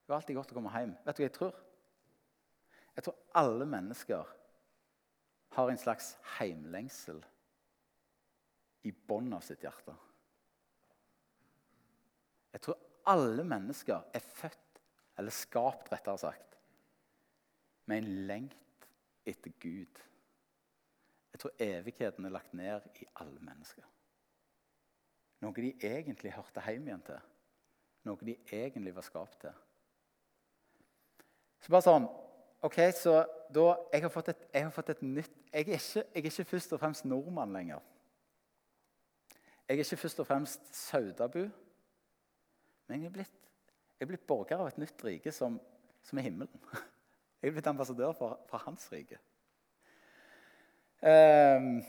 [0.03, 0.91] Det var alltid godt å komme hjem.
[1.05, 1.63] Vet du hva jeg tror?
[2.97, 4.35] Jeg tror alle mennesker
[5.55, 7.23] har en slags heimlengsel
[8.83, 9.95] i bunnen av sitt hjerte.
[12.51, 12.81] Jeg tror
[13.15, 14.81] alle mennesker er født,
[15.23, 16.57] eller skapt, rettere sagt,
[17.87, 18.89] med en lengt
[19.23, 20.09] etter Gud.
[21.43, 23.83] Jeg tror evigheten er lagt ned i alle mennesker.
[25.43, 27.17] Noe de egentlig hørte hjem igjen til.
[28.07, 29.57] Noe de egentlig var skapt til.
[31.59, 32.05] Så bare sånn
[32.63, 36.05] OK, så da Jeg har fått et, har fått et nytt jeg er, ikke, jeg
[36.15, 37.83] er, ikke, først og fremst nordmann lenger.
[39.67, 41.43] Jeg er ikke først og fremst saudabu.
[42.87, 43.35] Men jeg er blitt,
[43.99, 45.59] jeg er blitt borger av et nytt rike som,
[46.07, 46.63] som er himmelen.
[47.43, 49.17] Jeg er blitt ambassadør for, for hans rike.
[51.03, 51.81] Um,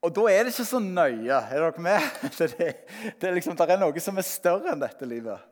[0.00, 1.36] og da er det ikke så nøye.
[1.36, 2.04] Er dere med?
[2.38, 5.42] Det, det, er liksom, det er noe som er større enn dette livet.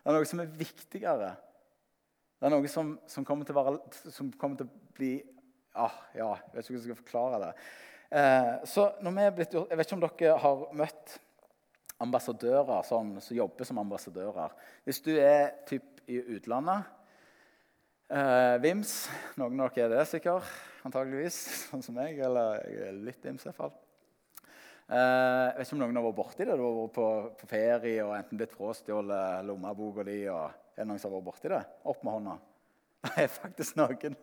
[0.00, 1.30] Det er noe som er viktigere.
[2.40, 3.76] Det er noe som, som, kommer, til være,
[4.12, 5.12] som kommer til å bli
[5.78, 7.52] ah, ja, Jeg vet ikke hvordan jeg skal forklare det.
[8.18, 11.16] Eh, så når vi er blitt, Jeg vet ikke om dere har møtt
[12.04, 14.52] ambassadører sånn, som jobber som ambassadører.
[14.84, 16.84] Hvis du er typ, i utlandet
[18.10, 18.94] eh, Vims
[19.40, 20.48] Noen av dere er det sikkert
[20.84, 21.38] antageligvis,
[21.70, 22.18] sånn som meg.
[22.20, 23.74] Eller jeg er litt vims, i hvert fall.
[24.84, 26.56] Eh, jeg vet ikke om noen har vært borti det.
[26.58, 30.22] Du har vært på, på ferie og enten blitt frastjålet lommeboka di.
[30.28, 31.62] og Er det noen som har vært borti det?
[31.92, 32.40] Opp med hånda.
[33.04, 34.14] Det er faktisk noen.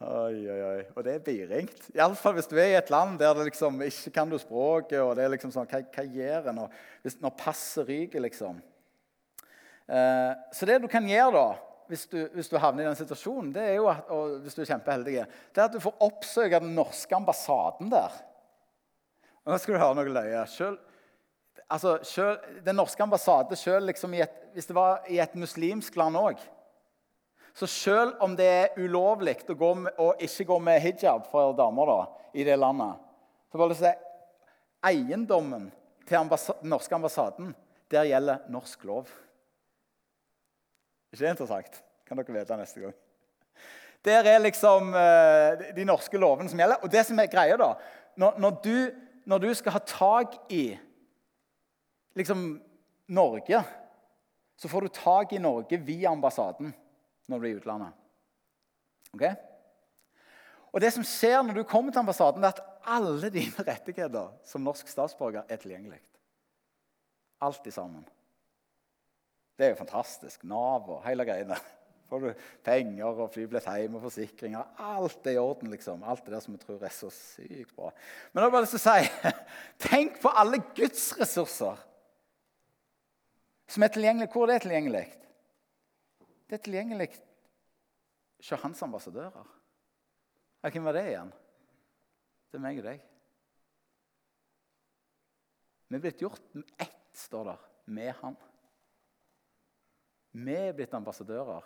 [0.00, 0.84] Oi, oi, oi.
[0.96, 1.90] Og det er biringt.
[1.92, 4.96] Iallfall hvis du er i et land der det liksom ikke kan du språket.
[5.02, 6.78] og det er liksom sånn, Hva, hva gjør en når,
[7.20, 8.62] når passet ryker, liksom?
[9.84, 13.50] Eh, så det du kan gjøre da, hvis du, hvis du, havner i den situasjonen,
[13.54, 16.60] det er jo at, og hvis du er kjempeheldig, det er at du får oppsøke
[16.62, 18.14] den norske ambassaden der.
[19.46, 20.44] Nå skal du høre noe løye.
[20.52, 20.78] Selv,
[21.66, 26.18] altså, selv, den norske ambassaden selv liksom et, Hvis det var i et muslimsk land
[26.18, 26.40] òg
[27.54, 31.54] så selv om det er ulovlig å, gå med, å ikke gå med hijab for
[31.58, 31.98] damer da,
[32.32, 33.00] i det landet,
[33.50, 33.90] så bare si
[34.86, 35.66] eiendommen
[36.06, 37.50] til den norske ambassaden
[37.90, 39.10] der gjelder norsk lov.
[41.12, 41.80] Ikke interessant?
[42.06, 42.94] Kan dere vite neste gang.
[44.04, 46.80] Der er liksom uh, de norske lovene som gjelder.
[46.82, 47.74] Og det som er greia da,
[48.16, 48.76] når, når, du,
[49.28, 50.64] når du, skal ha tak i
[52.16, 52.60] liksom
[53.10, 53.62] Norge,
[54.56, 56.72] så får du tak i Norge via ambassaden
[57.30, 57.96] når du er i utlandet.
[59.14, 59.24] Ok?
[60.70, 64.64] Og det som skjer når du kommer til ambassaden, er at alle dine rettigheter som
[64.64, 66.00] norsk statsborger er tilgjengelig.
[67.40, 68.06] Alt i sammen.
[69.60, 70.44] Det er jo fantastisk.
[70.48, 71.58] Nav og hele greiene.
[72.08, 72.30] Får du
[72.64, 74.70] penger og flybillett hjem og forsikringer.
[74.80, 76.00] Alt er i orden, liksom.
[76.08, 77.92] Alt det der som vi tror er så sykt bra.
[78.32, 79.34] Men jeg har lyst til å si
[79.90, 81.84] Tenk på alle Guds ressurser
[83.70, 84.32] som er tilgjengelig.
[84.32, 85.04] Hvor er det tilgjengelig?
[86.48, 87.12] Det er tilgjengelig
[88.40, 89.56] hos hans ambassadører.
[90.64, 91.34] Ja, hvem var det igjen?
[92.50, 93.08] Det er meg og deg.
[95.90, 98.46] Vi er blitt gjort ett, står der, med han.
[100.30, 101.64] Vi er blitt ambassadører.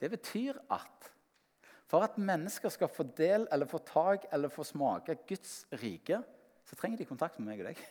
[0.00, 1.12] Det betyr at
[1.86, 6.18] for at mennesker skal få del eller få tak eller få smake Guds rike,
[6.66, 7.82] så trenger de kontakt med meg og deg.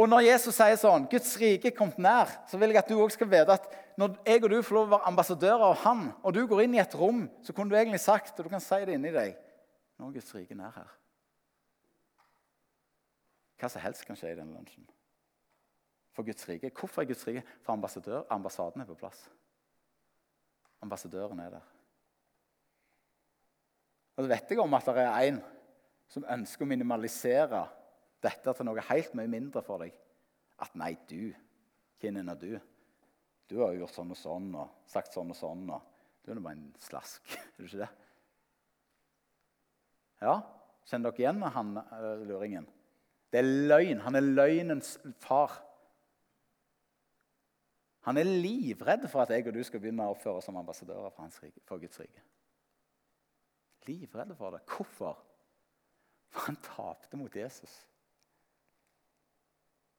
[0.00, 2.98] Og når Jesus sier sånn, Guds rike er kommet nær, så vil jeg at du
[2.98, 6.06] også skal vite at når jeg og du får lov å være ambassadører av Han,
[6.22, 8.62] og du går inn i et rom, så kunne du egentlig sagt, og du kan
[8.64, 9.36] si det inni deg
[10.00, 10.92] Nå er Guds rike nær her.
[13.60, 14.86] Hva som helst kan skje i den lunsjen
[16.20, 16.70] for Guds rike.
[16.76, 17.42] Hvorfor er Guds rike?
[17.64, 19.30] For ambassadør, ambassaden er på plass.
[20.82, 21.68] Ambassadøren er der.
[24.16, 25.38] Og så vet jeg om at det er en
[26.10, 27.62] som ønsker å minimalisere
[28.20, 29.94] dette til noe helt mye mindre for deg.
[30.60, 31.30] At nei, du,
[32.02, 32.52] hvem er du?
[33.48, 35.64] Du har jo gjort sånn og sånn og sagt sånn og sånn.
[35.72, 35.80] og
[36.20, 37.24] Du er nå bare en slask,
[37.56, 37.90] er du ikke det?
[40.20, 40.36] Ja,
[40.84, 42.68] kjenner dere igjen han uh, luringen?
[43.32, 44.02] Det er løgn.
[44.04, 45.54] Han er løgnens far.
[48.08, 51.12] Han er livredd for at jeg og du skal begynne å oppføre oss som ambassadører
[51.12, 52.22] for, rike, for Guds rike.
[53.88, 54.62] Livredd for det.
[54.68, 55.18] Hvorfor?
[56.30, 57.74] For han tapte mot Jesus.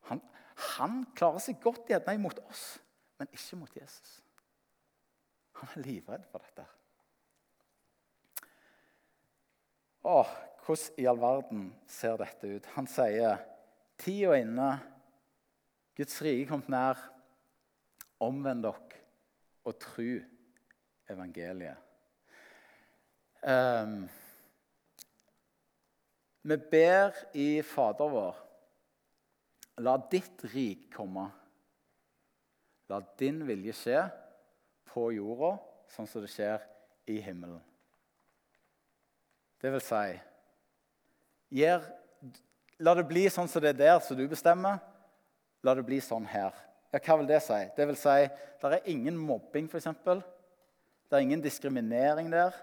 [0.10, 0.22] Han,
[0.78, 2.80] han klarer seg godt gjerne mot oss,
[3.20, 4.20] men ikke mot Jesus.
[5.62, 6.66] Han er livredd for dette.
[10.10, 10.30] Åh,
[10.66, 12.70] hvordan i all verden ser dette ut?
[12.74, 13.38] Han sier
[14.02, 14.72] tida er inne,
[15.98, 17.02] Guds rike er kommet nær.
[18.22, 19.00] Omvend dere
[19.66, 20.20] og tru
[21.12, 21.78] evangeliet.
[23.42, 24.06] Um,
[26.42, 28.40] vi ber i Fader vår
[29.82, 31.24] La ditt rik komme.
[32.92, 34.02] La din vilje skje
[34.92, 35.56] på jorda
[35.90, 36.62] sånn som det skjer
[37.10, 37.62] i himmelen.
[39.62, 40.04] Det vil si
[41.62, 41.86] gjer,
[42.82, 44.80] La det bli sånn som det er der som du bestemmer.
[45.62, 46.56] La det bli sånn her.
[46.92, 47.60] Ja, hva vil det si?
[47.76, 48.18] Det vil si,
[48.62, 49.88] det er ingen mobbing, f.eks.
[50.04, 52.56] Det er ingen diskriminering der.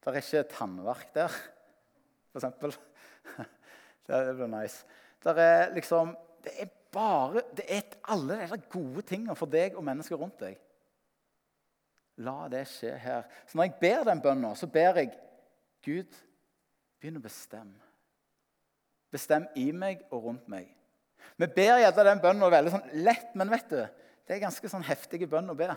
[0.00, 1.34] Det er ikke tannverk der,
[2.34, 2.78] f.eks.
[4.10, 4.86] Det blir nice.
[5.22, 9.84] Det er liksom Det er bare Det er alle de gode tingene for deg og
[9.84, 10.56] mennesker rundt deg.
[12.24, 13.28] La det skje her.
[13.46, 15.12] Så når jeg ber den bønnen, så ber jeg
[15.84, 16.16] Gud,
[17.00, 17.78] begynn å bestemme.
[19.10, 20.68] Bestem i meg og rundt meg.
[21.40, 23.80] Vi ber gjerne den bønnen veldig sånn lett, men vet du,
[24.26, 25.70] det er ganske sånn heftige bønn å be.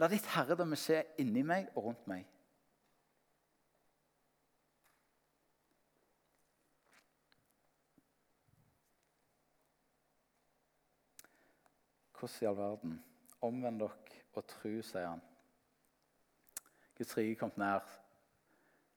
[0.00, 2.24] La ditt herredømme skje inni meg og rundt meg.
[12.18, 12.98] Hvordan i all verden?
[13.44, 15.22] Omvend dere og tru, sier han.
[16.96, 17.84] Guds rike kom nær.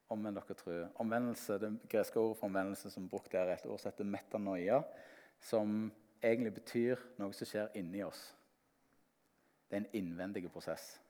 [0.08, 0.74] Omvend dere tro.
[1.02, 4.82] Omvendelse, Det greske ordet for omvendelse som brukt der, er et ord metanoia,
[5.40, 5.92] som
[6.22, 8.34] egentlig betyr noe som skjer inni oss.
[9.68, 11.00] Det er en innvendig prosess.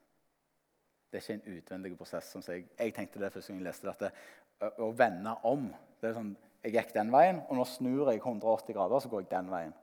[1.09, 2.25] Det er ikke en utvendig prosess.
[2.25, 4.11] som jeg, jeg, tenkte det første gang jeg leste dette.
[4.59, 5.69] Å, å vende om.
[6.01, 9.21] Det er sånn, Jeg gikk den veien, og nå snur jeg 180 grader, så går
[9.21, 9.73] jeg den veien.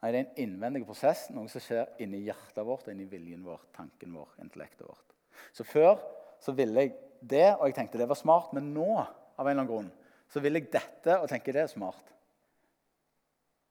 [0.00, 3.60] Nei, Det er en innvendig prosess, noe som skjer inni hjertet vårt, inni viljen vår,
[3.76, 5.12] tanken vår, intellektet vårt.
[5.52, 6.00] Så før
[6.40, 9.58] så ville jeg det, og jeg tenkte det var smart, men nå av en eller
[9.58, 9.90] annen grunn,
[10.30, 12.14] så vil jeg dette og tenker det er smart.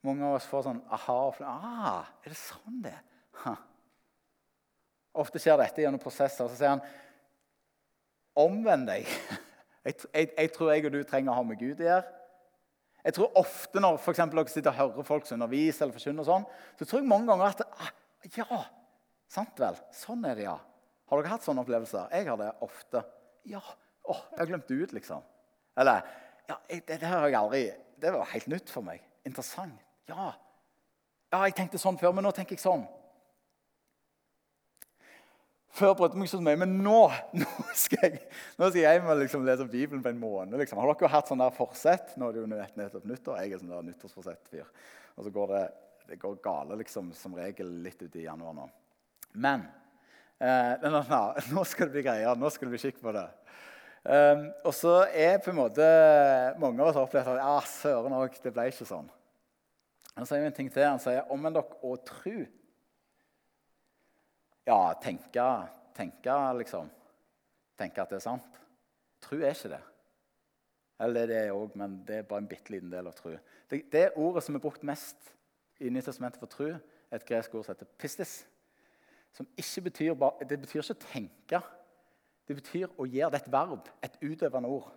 [0.05, 3.58] Mange av oss får sånn aha ah, Er det sånn det er?
[5.19, 6.47] Ofte skjer dette gjennom prosesser.
[6.47, 6.84] Så sier han
[8.39, 9.10] omvend deg.
[9.88, 12.17] Jeg, jeg, jeg, tror jeg og du trenger å ha med Gud å gjøre.
[12.99, 16.25] Jeg tror ofte når for eksempel, dere sitter og hører folk som underviser, eller forkynner,
[16.27, 16.43] sånn,
[16.75, 17.93] så tror jeg mange ganger at ah,
[18.36, 18.60] Ja,
[19.32, 19.79] sant vel.
[19.95, 20.58] Sånn er det, ja.
[21.09, 22.09] Har dere hatt sånne opplevelser?
[22.13, 23.03] Jeg har det ofte.
[23.49, 23.61] Ja.
[24.05, 25.25] Å, jeg har glemt det ut, liksom.
[25.79, 26.05] Eller
[26.49, 27.59] ja, det, det, har jeg aldri
[28.01, 29.01] Det var helt nytt for meg.
[29.27, 29.81] Interessant.
[30.09, 30.31] Ja.
[31.29, 32.87] ja, jeg tenkte sånn før, men nå tenker jeg sånn.
[35.79, 37.01] Før brydde jeg meg så mye, men nå,
[37.41, 38.21] nå skal jeg
[38.57, 40.57] nå skal jeg liksom lese Bibelen på en måned.
[40.61, 40.81] Liksom.
[40.81, 42.15] Har dere hatt sånn der forsett?
[42.17, 43.43] Nå er det jo nettopp nyttår.
[43.43, 44.71] Jeg er sånn der nyttårsforsett-fyr.
[45.17, 45.65] Og så går det,
[46.09, 48.65] det går gale liksom, som regel litt ut i januar nå.
[49.37, 49.67] Men
[50.39, 51.04] eh, nå,
[51.56, 52.39] nå skal det bli greier.
[52.39, 53.28] Nå skal det bli skikk på det.
[53.99, 55.86] Um, og så er på en måte
[56.62, 59.10] mange av oss opplevd at ja, søren òg, det ble ikke sånn.
[60.15, 60.88] Han sier en ting til.
[60.88, 62.45] Han sier omvend dere og tru.
[64.69, 65.45] Ja, tenke,
[65.97, 66.89] tenke liksom.
[67.80, 68.60] Tenke at det er sant.
[69.23, 69.84] Tru er ikke det.
[70.99, 73.32] Eller det er det òg, men det er bare en bitte liten del av tru.
[73.71, 75.32] Det, det ordet som er brukt mest
[75.80, 78.41] i Nytestamentet for tru, er et gresk ord som heter pistis.
[79.35, 81.61] Som ikke betyr bare, det betyr ikke å tenke.
[82.47, 84.91] Det betyr å gjøre det et verb, et utøvende ord.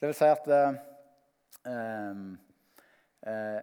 [0.00, 0.78] Det vil si at eh,
[1.68, 2.22] eh,
[3.26, 3.62] Eh,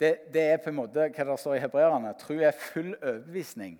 [0.00, 2.14] det, det, er på en måte hva det står i hebreerne.
[2.18, 3.76] Tro er full overbevisning.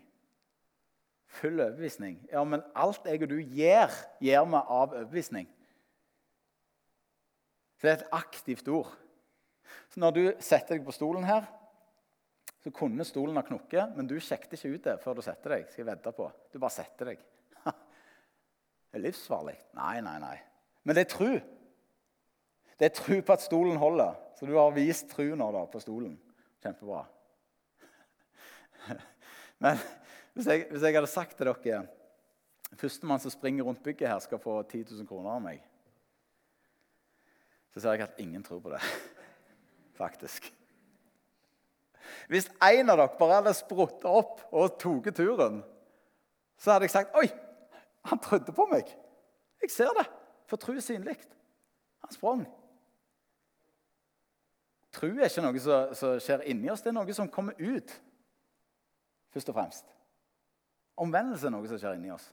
[1.40, 2.18] Full overbevisning.
[2.32, 5.48] Ja, men alt jeg og du gjør, gjør vi av overbevisning.
[7.82, 8.92] Det er et aktivt ord.
[9.92, 11.48] Så når du setter deg på stolen her,
[12.64, 15.66] så kunne stolen ha knukket, men du sjekket ikke ut det før du setter deg.
[15.68, 16.30] skal jeg vedde på.
[16.48, 17.24] Du bare setter deg.
[17.68, 19.56] Det er livsfarlig.
[19.76, 20.36] Nei, nei, nei.
[20.86, 21.32] Men det er tru.
[22.78, 24.14] Det er tru på at stolen holder.
[24.38, 26.14] Så du har vist tru nå da, på stolen.
[26.62, 27.02] Kjempebra.
[29.64, 29.82] Men
[30.36, 31.84] hvis jeg, hvis jeg hadde sagt til dere
[32.74, 35.60] Førstemann som springer rundt bygget her, skal få 10 000 kroner av meg.
[37.70, 38.80] Så ser jeg at ingen tror på det,
[40.02, 40.48] faktisk.
[42.30, 45.62] Hvis en av dere bare hadde sprutta opp og tatt turen,
[46.60, 47.28] så hadde jeg sagt Oi,
[48.10, 48.90] han trodde på meg.
[49.62, 50.06] Jeg ser det.
[50.50, 51.16] For tro er synlig.
[52.04, 52.44] Han sprang.
[54.94, 57.90] Tro er ikke noe som, som, skjer inni oss, det er noe som kommer ut.
[59.34, 59.86] først og fremst.
[61.00, 62.28] Omvendelse er noe som skjer inni oss.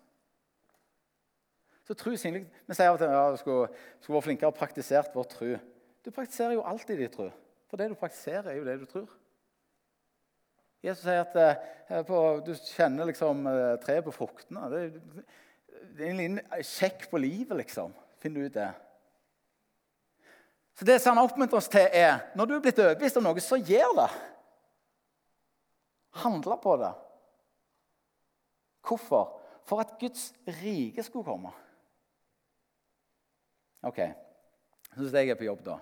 [1.87, 2.43] Så tro synlig.
[2.67, 5.55] Vi sier av og til ja, du skulle, skulle vært flinkere og praktisert vår tro.
[6.05, 7.31] Du praktiserer jo alltid din tro.
[7.71, 9.09] For det du praktiserer, er jo det du tror.
[10.81, 14.69] Jesus sier at eh, på, du kjenner liksom eh, treet på fruktene.
[14.71, 14.85] Det,
[15.97, 17.93] det er en liten sjekk på livet, liksom.
[18.21, 18.71] Finner du ut det.
[20.77, 23.43] Så det som han oppmuntrer oss til, er når du er blitt overbevist om noe,
[23.43, 24.09] så gjør det.
[26.23, 26.91] Handle på det.
[28.87, 29.37] Hvorfor?
[29.69, 31.53] For at Guds rike skulle komme.
[33.85, 34.01] Ok,
[34.91, 35.77] så sitter jeg er på jobb, da.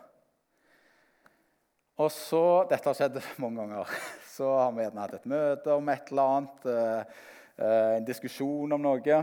[1.99, 3.91] Og så, Dette har skjedd mange ganger.
[4.31, 6.69] Så har vi gjerne hatt et møte om et eller annet.
[6.71, 7.17] Eh,
[7.59, 9.17] eh, en diskusjon om noe.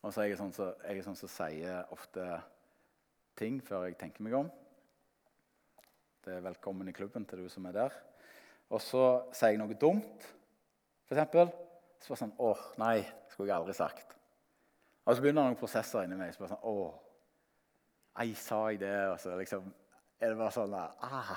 [0.00, 2.28] Og så er jeg sånn som så, så sier ofte
[3.36, 4.52] ting før jeg tenker meg om.
[6.22, 7.98] Det er velkommen i klubben til du som er der.
[8.70, 10.30] Og så sier jeg noe dumt,
[11.10, 11.26] f.eks.
[12.00, 13.00] Så bare sånn Åh, nei,
[13.32, 14.14] skulle jeg aldri sagt.
[15.04, 16.30] Og så begynner det noen prosesser inni meg.
[16.32, 16.98] Så bare sånn Åh,
[18.22, 18.94] ei, sa jeg det?
[19.10, 19.66] Og så liksom
[20.20, 21.32] er det bare sånn ah.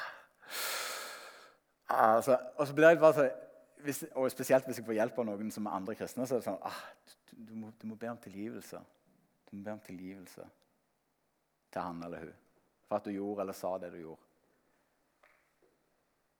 [1.87, 3.41] ah så, Og så blir det bare sånn
[3.83, 6.27] hvis, og Spesielt hvis jeg får hjelp av noen som er andre kristne.
[6.27, 6.83] så er det sånn ah,
[7.29, 8.79] du, du, må, du må be om tilgivelse.
[9.49, 10.45] Du må be om tilgivelse
[11.73, 12.39] til han eller hun
[12.93, 14.21] for at du gjorde eller sa det du gjorde.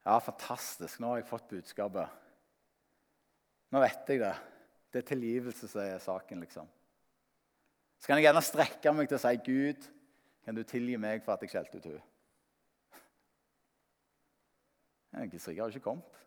[0.04, 1.00] Ja, fantastisk.
[1.00, 2.20] Nå har jeg fått budskapet.
[3.74, 4.34] Nå vet jeg det.
[4.94, 6.68] Det er tilgivelse som er saken, liksom.
[7.98, 9.88] Så kan jeg gjerne strekke meg til å si, 'Gud,
[10.46, 12.13] kan du tilgi meg for at jeg skjelte ut henne?'
[15.14, 16.20] Guds rike har ikke kommet.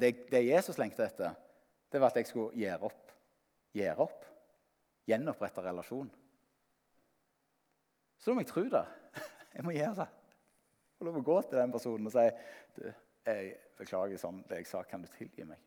[0.00, 1.34] Det, det Jesus lengtet etter,
[1.92, 3.12] det var at jeg skulle gjøre opp.
[3.76, 4.24] Gjøre opp.
[5.06, 6.10] Gjenopprette relasjon.
[8.18, 8.84] Så da må jeg tro det.
[9.56, 10.06] Jeg må gjøre det.
[10.98, 12.24] Få lov å gå til den personen og si
[12.76, 12.82] du,
[13.24, 14.82] jeg beklager sånn det jeg sa.
[14.88, 15.60] Kan du tilgi meg?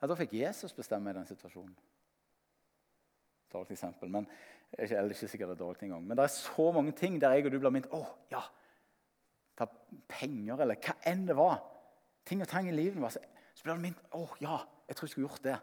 [0.00, 1.76] Ja, Da fikk Jesus bestemme i den situasjonen.
[3.52, 4.28] Dårlig eksempel, men
[4.78, 6.06] ikke, eller ikke sikkert det er dårlig engang.
[6.06, 8.42] Men det er så mange ting der jeg og du blir minnet oh, ja,
[9.58, 9.66] ta
[10.08, 11.58] penger eller hva enn det var.
[12.26, 13.18] Ting og tang i livet vårt.
[13.54, 15.58] Så blir det minnet å, ja, jeg tror jeg skulle gjort det.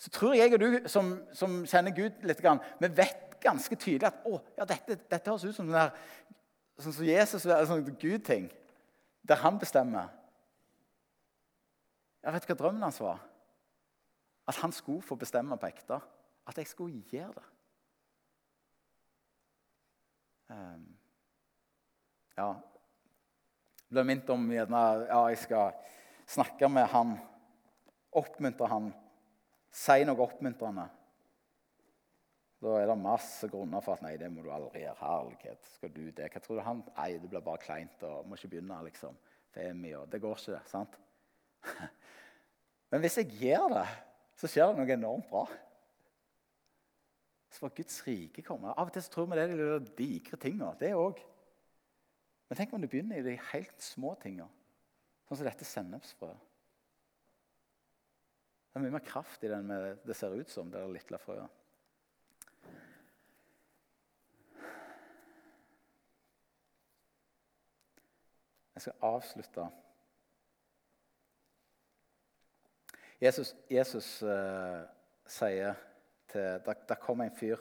[0.00, 4.08] Så tror jeg og du som, som kjenner Gud litt, grann, vi vet ganske tydelig
[4.08, 5.92] at å, ja, dette, dette høres ut som den der,
[6.80, 8.48] sånn som Jesus eller sånn Gud-ting.
[9.24, 10.10] Der han bestemmer.
[12.24, 13.22] Jeg vet hva drømmen hans var.
[14.48, 16.00] At han skulle få bestemme på ekte.
[16.44, 17.46] At jeg skulle gjøre det.
[20.52, 20.82] Um,
[22.36, 22.48] ja
[23.86, 25.72] Jeg ble minnet om gjerne, ja, jeg skal
[26.28, 27.14] snakke med han,
[28.16, 28.88] oppmuntre han,
[29.70, 30.88] si noe oppmuntrende.
[32.64, 34.96] Da er det masse grunner for at nei, det må du aldri gjøre.
[35.02, 36.30] Herlighet, skal du det?
[36.32, 36.80] Hva tror du han?
[36.96, 38.78] Nei, det blir bare kleint og må ikke begynne.
[38.86, 39.18] liksom.
[39.54, 40.96] Femi og Det går ikke, sant?
[42.90, 43.84] Men hvis jeg gjør det,
[44.40, 45.44] så skjer det noe enormt bra.
[47.54, 48.72] Så får Guds rike komme.
[48.74, 50.72] Av og til så tror vi det er de digre tinga.
[50.80, 51.20] Det òg.
[52.48, 54.48] Men tenk om du begynner i de helt små tinga,
[55.28, 56.50] sånn som dette sennepsfrøet.
[58.74, 61.62] Det er mye mer kraft i den med det ser ut som, det lille frøet.
[68.74, 69.70] Jeg skal avslutte.
[73.22, 74.82] Jesus, Jesus uh,
[75.30, 75.78] sier
[76.32, 77.56] til Der, der kom en fyr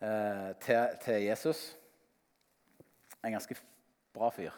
[0.00, 1.76] eh, til, til, Jesus.
[3.24, 3.56] En ganske
[4.12, 4.52] bra fyr.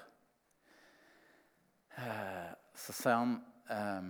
[1.99, 3.35] Eh, så sier han
[3.71, 4.03] eh,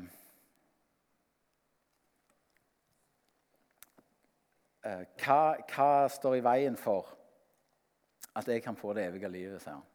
[5.23, 7.13] hva, hva står i veien for
[8.37, 9.63] at jeg kan få det evige livet?
[9.63, 9.87] sier han.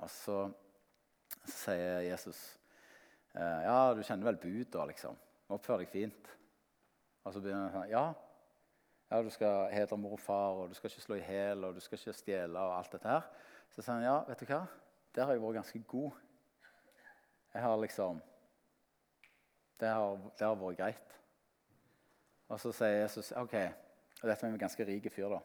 [0.00, 0.38] Og så
[1.44, 2.58] sier Jesus
[3.34, 5.18] eh, Ja, du kjenner vel buda, liksom.
[5.50, 6.36] Oppfør deg fint.
[7.24, 8.04] Og så begynner han sånn Ja,
[9.10, 11.76] ja du skal hedre mor og far, og du skal ikke slå i hjel, og
[11.76, 13.28] du skal ikke stjele, og alt dette her.
[13.70, 14.64] Så sier han ja, vet du hva?
[15.14, 16.18] Der har jeg vært ganske god.
[17.54, 18.20] Jeg har liksom
[19.80, 21.14] Det har, det har vært greit.
[22.50, 23.54] Og så sier Jesus OK,
[24.20, 25.40] og dette er en ganske rik fyr, da.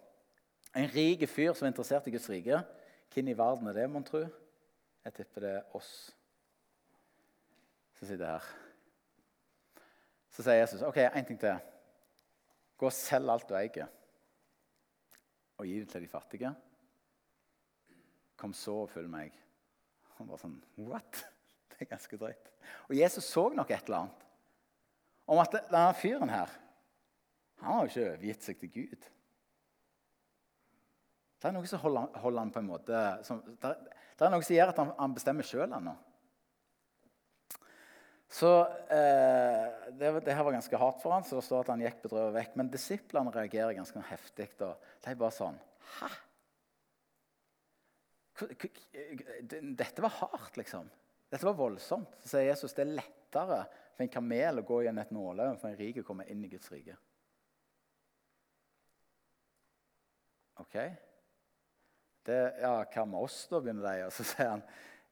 [0.75, 2.59] En rik fyr som er interessert i Guds rike.
[3.13, 4.25] Hvem i verden er det, mon tro?
[5.05, 5.93] Jeg tipper det er oss
[7.95, 8.64] som sitter her.
[10.35, 11.55] Så sier Jesus ok, én ting til.
[12.75, 13.87] Gå og selg alt du eier,
[15.55, 16.51] og gi det til de fattige.
[18.35, 19.31] Kom så og følg meg.
[20.17, 21.23] Han var sånn What?
[21.71, 22.51] Det er ganske drøyt.
[22.87, 24.21] Og Jesus så nok et eller annet
[25.25, 26.51] om at denne fyren her
[27.59, 29.07] han har jo ikke overgitt seg til Gud.
[31.39, 34.71] Det er noe som holder, han på en måte som, det er noe som gjør
[34.71, 35.95] at han, han bestemmer sjøl ennå.
[38.31, 38.49] Så
[38.89, 42.01] eh, det, det, her var ganske hardt for han, så det står at han gikk
[42.07, 42.55] bedrøvet vekk.
[42.59, 44.49] Men disiplene reagerer ganske heftig.
[44.65, 45.59] og De bare sånn
[45.99, 46.09] Hæ?
[48.35, 50.89] Dette var hardt, liksom.
[51.31, 52.17] Dette var voldsomt.
[52.19, 53.61] Så sier Jesus det er lettere
[53.95, 56.43] for en kamel å gå gjennom et nåløye enn for en rik å komme inn
[56.43, 56.97] i Guds rike.
[60.59, 60.75] Ok?
[62.25, 64.05] Det, ja, hva med oss, da, begynner de.
[64.09, 64.63] Og så sier han,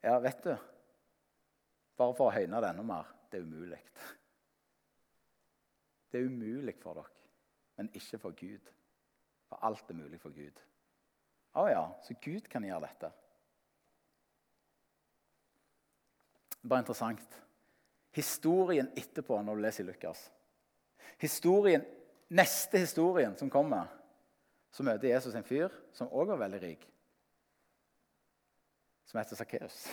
[0.04, 0.54] ja, vet du
[2.04, 3.80] Bare for å høyne det enda mer det er umulig.
[6.12, 7.22] Det er umulig for dere,
[7.80, 8.68] men ikke for Gud.
[9.50, 10.60] For alt er mulig for Gud.
[11.58, 13.10] Å ja, så Gud kan gjøre dette.
[16.62, 17.40] Bare interessant.
[18.14, 20.28] Historien etterpå, når du leser Lukas
[21.22, 21.86] Historien,
[22.34, 23.90] Neste historien som kommer,
[24.74, 26.88] så møter Jesus en fyr som òg var veldig rik
[29.06, 29.84] som heter Sakkeus.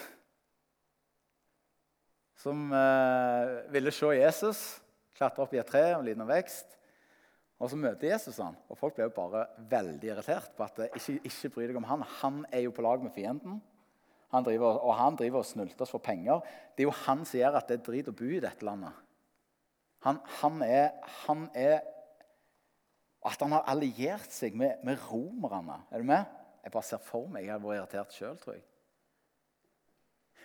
[2.41, 4.61] Som eh, ville se Jesus
[5.17, 6.79] klatre opp i et tre og liten vekst.
[7.61, 11.19] Og Så møter Jesus han, og folk ble jo bare veldig irritert på at ikke,
[11.29, 12.07] ikke bry deg om han.
[12.23, 13.59] Han er jo på lag med fienden,
[14.31, 16.41] han driver, og han driver og snulter oss for penger.
[16.73, 18.95] Det er jo han som gjør at det er drit å bo i dette landet.
[20.07, 20.93] Han, han, er,
[21.27, 21.83] han er
[23.21, 25.83] At han har alliert seg med, med romerne.
[25.93, 26.25] Er du med?
[26.65, 28.63] Jeg bare ser for meg, jeg har vært irritert sjøl, tror jeg.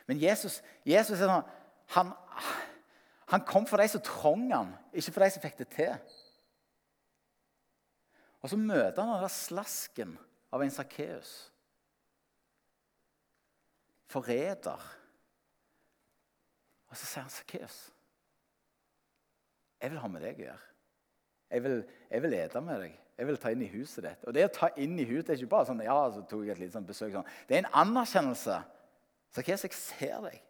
[0.10, 1.54] Men Jesus, Jesus er sånn,
[1.94, 2.12] han,
[3.32, 6.14] han, kom for de som trong han, ikke for de som fikk det til.
[8.42, 10.14] Og så møter han den slasken
[10.54, 11.34] av en Sakkeus.
[14.12, 14.84] Forræder.
[16.90, 17.92] Og så sier han, 'Sakkeus,
[19.82, 20.72] jeg vil ha med deg å gjøre.'
[21.50, 22.22] Jeg vil, jeg
[22.62, 22.94] med deg.
[23.18, 24.24] Jeg vil ta inn i huset ditt.
[24.28, 26.42] Og det å ta inn i huset det er ikke bare sånn, ja, så tok
[26.44, 27.14] jeg et lite sånn besøk.
[27.14, 27.30] Sånn.
[27.48, 28.58] Det er en anerkjennelse
[29.36, 30.42] Sakkeus, jeg ser deg.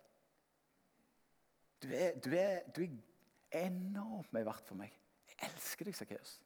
[1.83, 4.93] Du er, du er, du er enormt mye verdt for meg.
[5.29, 6.37] Jeg elsker deg, Sakkeus.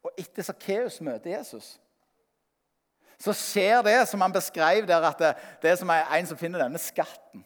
[0.00, 1.74] Og etter Sakkeus møter Jesus,
[3.20, 6.62] så skjer det som han beskrev der, at det, det er som en som finner
[6.62, 7.42] denne skatten.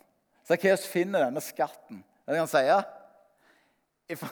[0.47, 2.05] Sakkeus finner denne skatten.
[2.25, 4.29] Det kan han si.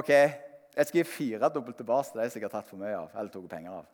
[0.00, 2.96] OK, jeg skal gi fire dobbelt tilbake til de som jeg har tatt for mye
[2.96, 3.10] av.
[3.12, 3.90] eller tok penger av.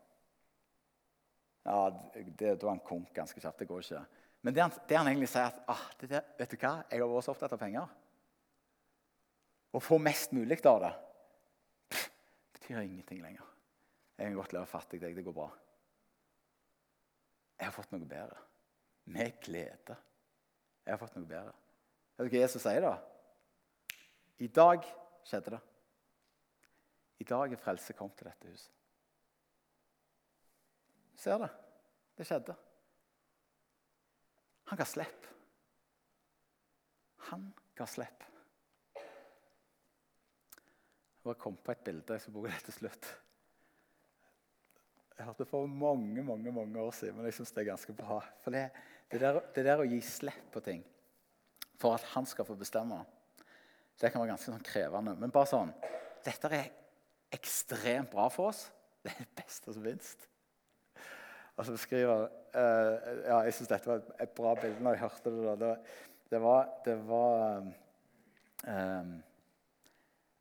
[1.69, 1.81] Ja,
[2.15, 3.59] det, Da han konk ganske kjapt.
[3.59, 4.05] Det går ikke.
[4.47, 7.11] Men det han, det han egentlig sier, at ah, det, vet du hva, jeg har
[7.11, 7.89] vært så opptatt av penger
[9.73, 10.95] Å få mest mulig av det
[12.69, 13.45] betyr ingenting lenger.
[14.19, 15.17] Jeg kan godt leve fattig deg.
[15.17, 15.49] Det går bra.
[17.59, 18.43] Jeg har fått noe bedre.
[19.09, 19.97] Med glede.
[20.85, 21.55] Jeg har fått noe bedre.
[22.19, 22.93] Vet du hva Jesus sier da?
[24.39, 24.85] I dag
[25.27, 25.63] skjedde det.
[27.19, 28.75] I dag er frelse kommet til dette huset.
[31.19, 31.49] Ser det?
[32.19, 32.55] Det skjedde.
[34.69, 35.27] Han ga slipp.
[37.31, 37.49] Han
[37.79, 38.29] ga slipp.
[41.19, 42.15] Jeg bare kom på et bilde.
[42.15, 43.09] Jeg skal bruke det til slutt.
[45.19, 47.93] Jeg hørte det for mange mange, mange år siden, men jeg syns det er ganske
[47.93, 48.21] bra.
[48.45, 48.69] For det,
[49.11, 50.85] det, der, det, der, å gi slipp på ting
[51.79, 53.01] for at han skal få bestemme,
[53.99, 55.17] det kan være ganske sånn krevende.
[55.19, 55.75] Men bare sånn
[56.23, 56.71] Dette er
[57.35, 58.69] ekstremt bra for oss.
[59.03, 60.15] Det er det beste som fins.
[61.59, 62.95] Og så beskriver uh,
[63.27, 65.45] ja, Jeg syns dette var et, et, bra bilde når jeg hørte det.
[65.47, 65.55] da.
[65.63, 65.71] Det,
[66.31, 67.69] det var, det var
[68.67, 69.13] um,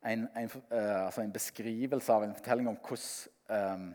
[0.06, 3.88] en, en, uh, altså en, beskrivelse av en fortelling om hvordan um,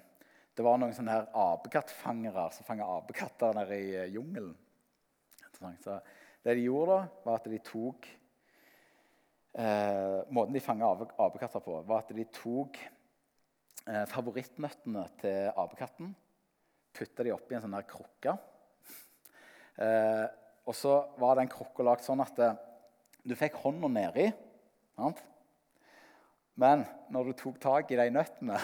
[0.54, 4.54] det var noen sånne her apekattfangere som fanga apekatter nede i uh, jungelen.
[5.54, 5.96] Så
[6.44, 8.08] det de gjorde, da, var at de tok
[9.54, 10.90] eh, Måten de fanga
[11.24, 12.80] apekatter på, var at de tok
[13.88, 16.14] eh, favorittnøttene til apekatten,
[16.94, 18.36] putta de oppi en sånn her krukke.
[19.82, 20.26] Eh,
[20.68, 22.60] og så var den krukka lagd sånn at eh,
[23.24, 24.28] du fikk hånda nedi.
[24.98, 25.24] Sant?
[26.60, 28.60] Men når du tok tak i de nøttene,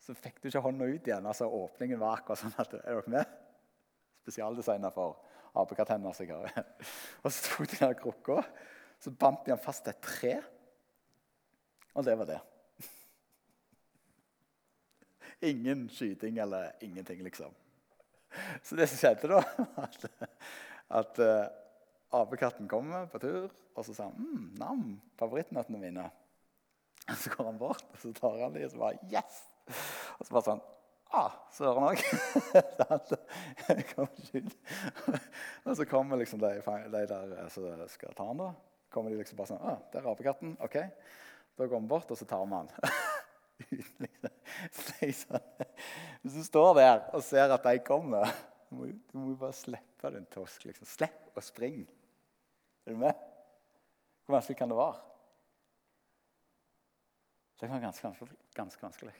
[0.00, 1.26] så fikk du ikke hånda ut igjen.
[1.26, 3.36] Altså Åpningen var akkurat sånn at Er dere med?
[4.22, 5.18] Spesialdesigna for
[5.56, 6.16] apekatthender.
[7.24, 8.42] Og så tok de den krukka
[9.00, 10.34] så bandt de den fast til et tre,
[11.96, 12.40] og det var det.
[15.50, 17.52] Ingen skyting eller ingenting, liksom.
[18.62, 19.42] Så det som skjedde da,
[19.84, 20.06] at,
[21.00, 21.46] at uh,
[22.20, 24.84] apekatten kommer på tur, og så sa han mm, 'Nam,
[25.20, 26.08] favorittnøttene mine'.
[27.06, 29.42] Og så går han bort og så tar han dem og så bare 'Yes!'
[30.18, 30.64] Og så bare sånn
[31.16, 31.98] Ah, søren òg.
[35.64, 36.50] og så kommer liksom de,
[36.90, 38.50] de der som skal ta han da
[38.96, 40.76] kommer de liksom bare sånn ah, 'Der er apekatten.' OK.
[41.56, 42.68] Da går vi bort, og så tar vi den.
[45.00, 45.38] Liksom.
[46.22, 48.24] Hvis du står der og ser at de kommer,
[48.68, 50.64] du må, må bare slippe din tosk.
[50.68, 50.86] Liksom.
[50.88, 51.86] Slipp å springe.
[52.84, 53.14] Er du med?
[54.26, 54.96] Hvor vanskelig kan det være?
[57.60, 59.14] Det kan være ganske, ganske, vanskelig.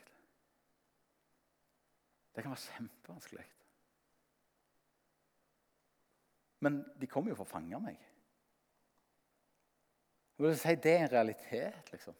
[2.35, 3.45] Det kan være kjempevanskelig.
[6.59, 7.97] Men de kommer jo for å fange meg.
[10.37, 12.15] Jeg vil si Det er en realitet, liksom.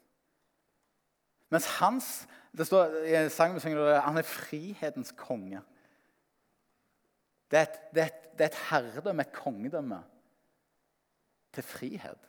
[1.53, 3.61] Mens hans det står i sangen
[4.01, 5.61] han er frihetens konge.
[7.51, 9.99] Det er et, det er et, det er et herredømme, et kongedømme,
[11.53, 12.26] til frihet.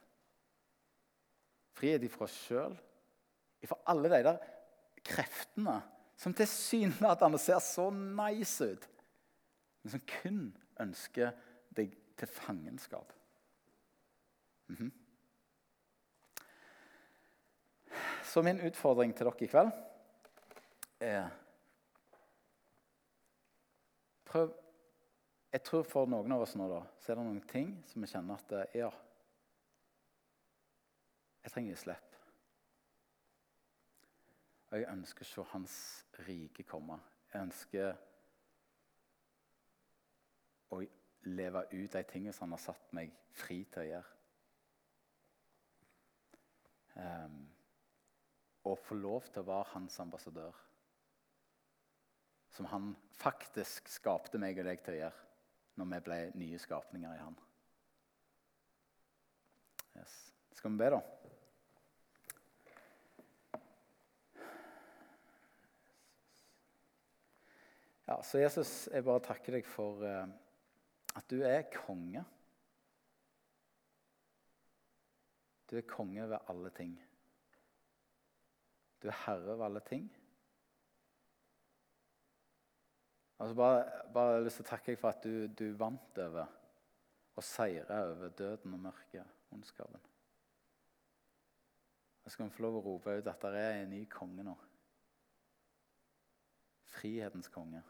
[1.76, 2.76] Frihet ifra oss sjøl,
[3.62, 4.38] ifra alle de der
[5.04, 5.80] kreftene
[6.18, 8.88] som tilsynelatende ser så nice ut,
[9.82, 10.40] men som kun
[10.82, 11.30] ønsker
[11.76, 13.12] deg til fangenskap.
[14.68, 14.90] Mm -hmm.
[18.24, 19.70] Så min utfordring til dere i kveld
[21.00, 21.28] er
[24.24, 24.52] Prøv
[25.52, 28.08] Jeg tror for noen av oss nå da, så er det noen ting som vi
[28.08, 28.90] kjenner at ja
[31.44, 32.07] Jeg trenger å slippe.
[34.68, 35.76] Og jeg ønsker å se Hans
[36.26, 36.98] rike komme.
[37.32, 37.96] Jeg ønsker
[40.72, 40.80] å
[41.28, 44.14] leve ut de tingene som han har satt meg fri til å gjøre.
[46.98, 47.38] Um,
[48.68, 50.56] og få lov til å være hans ambassadør.
[52.52, 52.90] Som han
[53.20, 55.26] faktisk skapte meg og deg til å gjøre
[55.78, 57.36] når vi ble nye skapninger i han.
[59.94, 60.16] Yes.
[60.58, 61.00] Skal vi be, da?
[68.08, 70.24] Ja, så Jesus, jeg bare takker deg for uh,
[71.18, 72.22] at du er konge.
[75.68, 76.94] Du er konge over alle ting.
[79.02, 80.06] Du er herre over alle ting.
[83.38, 83.84] Altså bare,
[84.14, 86.48] bare lyst til å takke deg for at du, du vant over
[87.38, 90.00] og seira over døden og mørket, ondskapen.
[92.24, 94.56] Jeg skal få lov å rope ut at det er en ny konge nå.
[96.96, 97.84] Frihetens konge.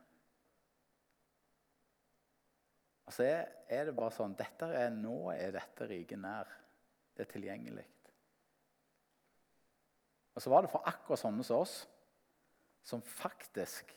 [3.08, 6.50] Og så er, er det bare sånn er, Nå er dette riket nær.
[7.16, 7.86] Det er tilgjengelig.
[10.36, 11.78] Og så var det for akkurat sånne som oss,
[12.84, 13.94] som faktisk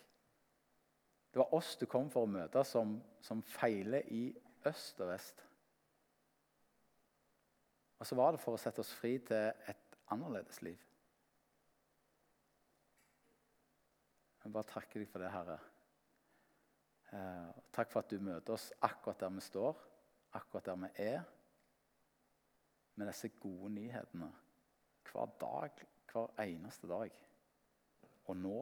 [1.32, 4.26] Det var oss du kom for å møte, som, som feiler i
[4.68, 5.46] øst og vest.
[8.02, 10.76] Og så var det for å sette oss fri til et annerledes liv.
[14.44, 15.56] Jeg bare takker deg for det, Herre.
[17.12, 19.80] Eh, takk for at du møter oss akkurat der vi står,
[20.40, 21.24] akkurat der vi er,
[22.96, 24.30] med disse gode nyhetene
[25.12, 27.12] hver dag, hver eneste dag.
[28.26, 28.60] Og nå.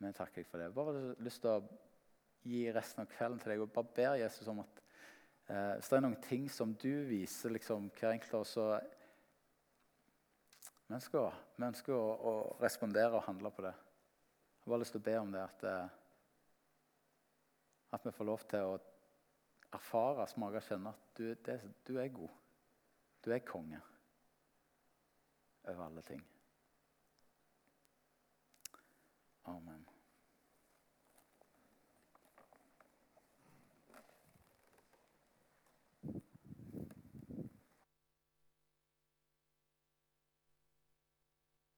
[0.00, 0.72] Jeg takker deg for det.
[0.74, 1.60] Bare lyst til å
[2.48, 4.80] gi resten av kvelden til deg og bare ber Jesus om at
[5.46, 8.56] eh, hvis det er noen ting som du viser liksom, hver enkelt av oss
[10.88, 13.72] Vi ønsker, vi ønsker å, å, respondere og handle på det.
[14.62, 15.94] Jeg har bare lyst til å be om det at, eh,
[17.98, 18.76] at vi får lov til å
[19.74, 21.56] erfare, smake og kjenne at du, det,
[21.88, 22.36] du, er god.
[23.26, 23.80] Du er konge
[25.66, 26.22] over alle ting.
[29.50, 29.81] Amen.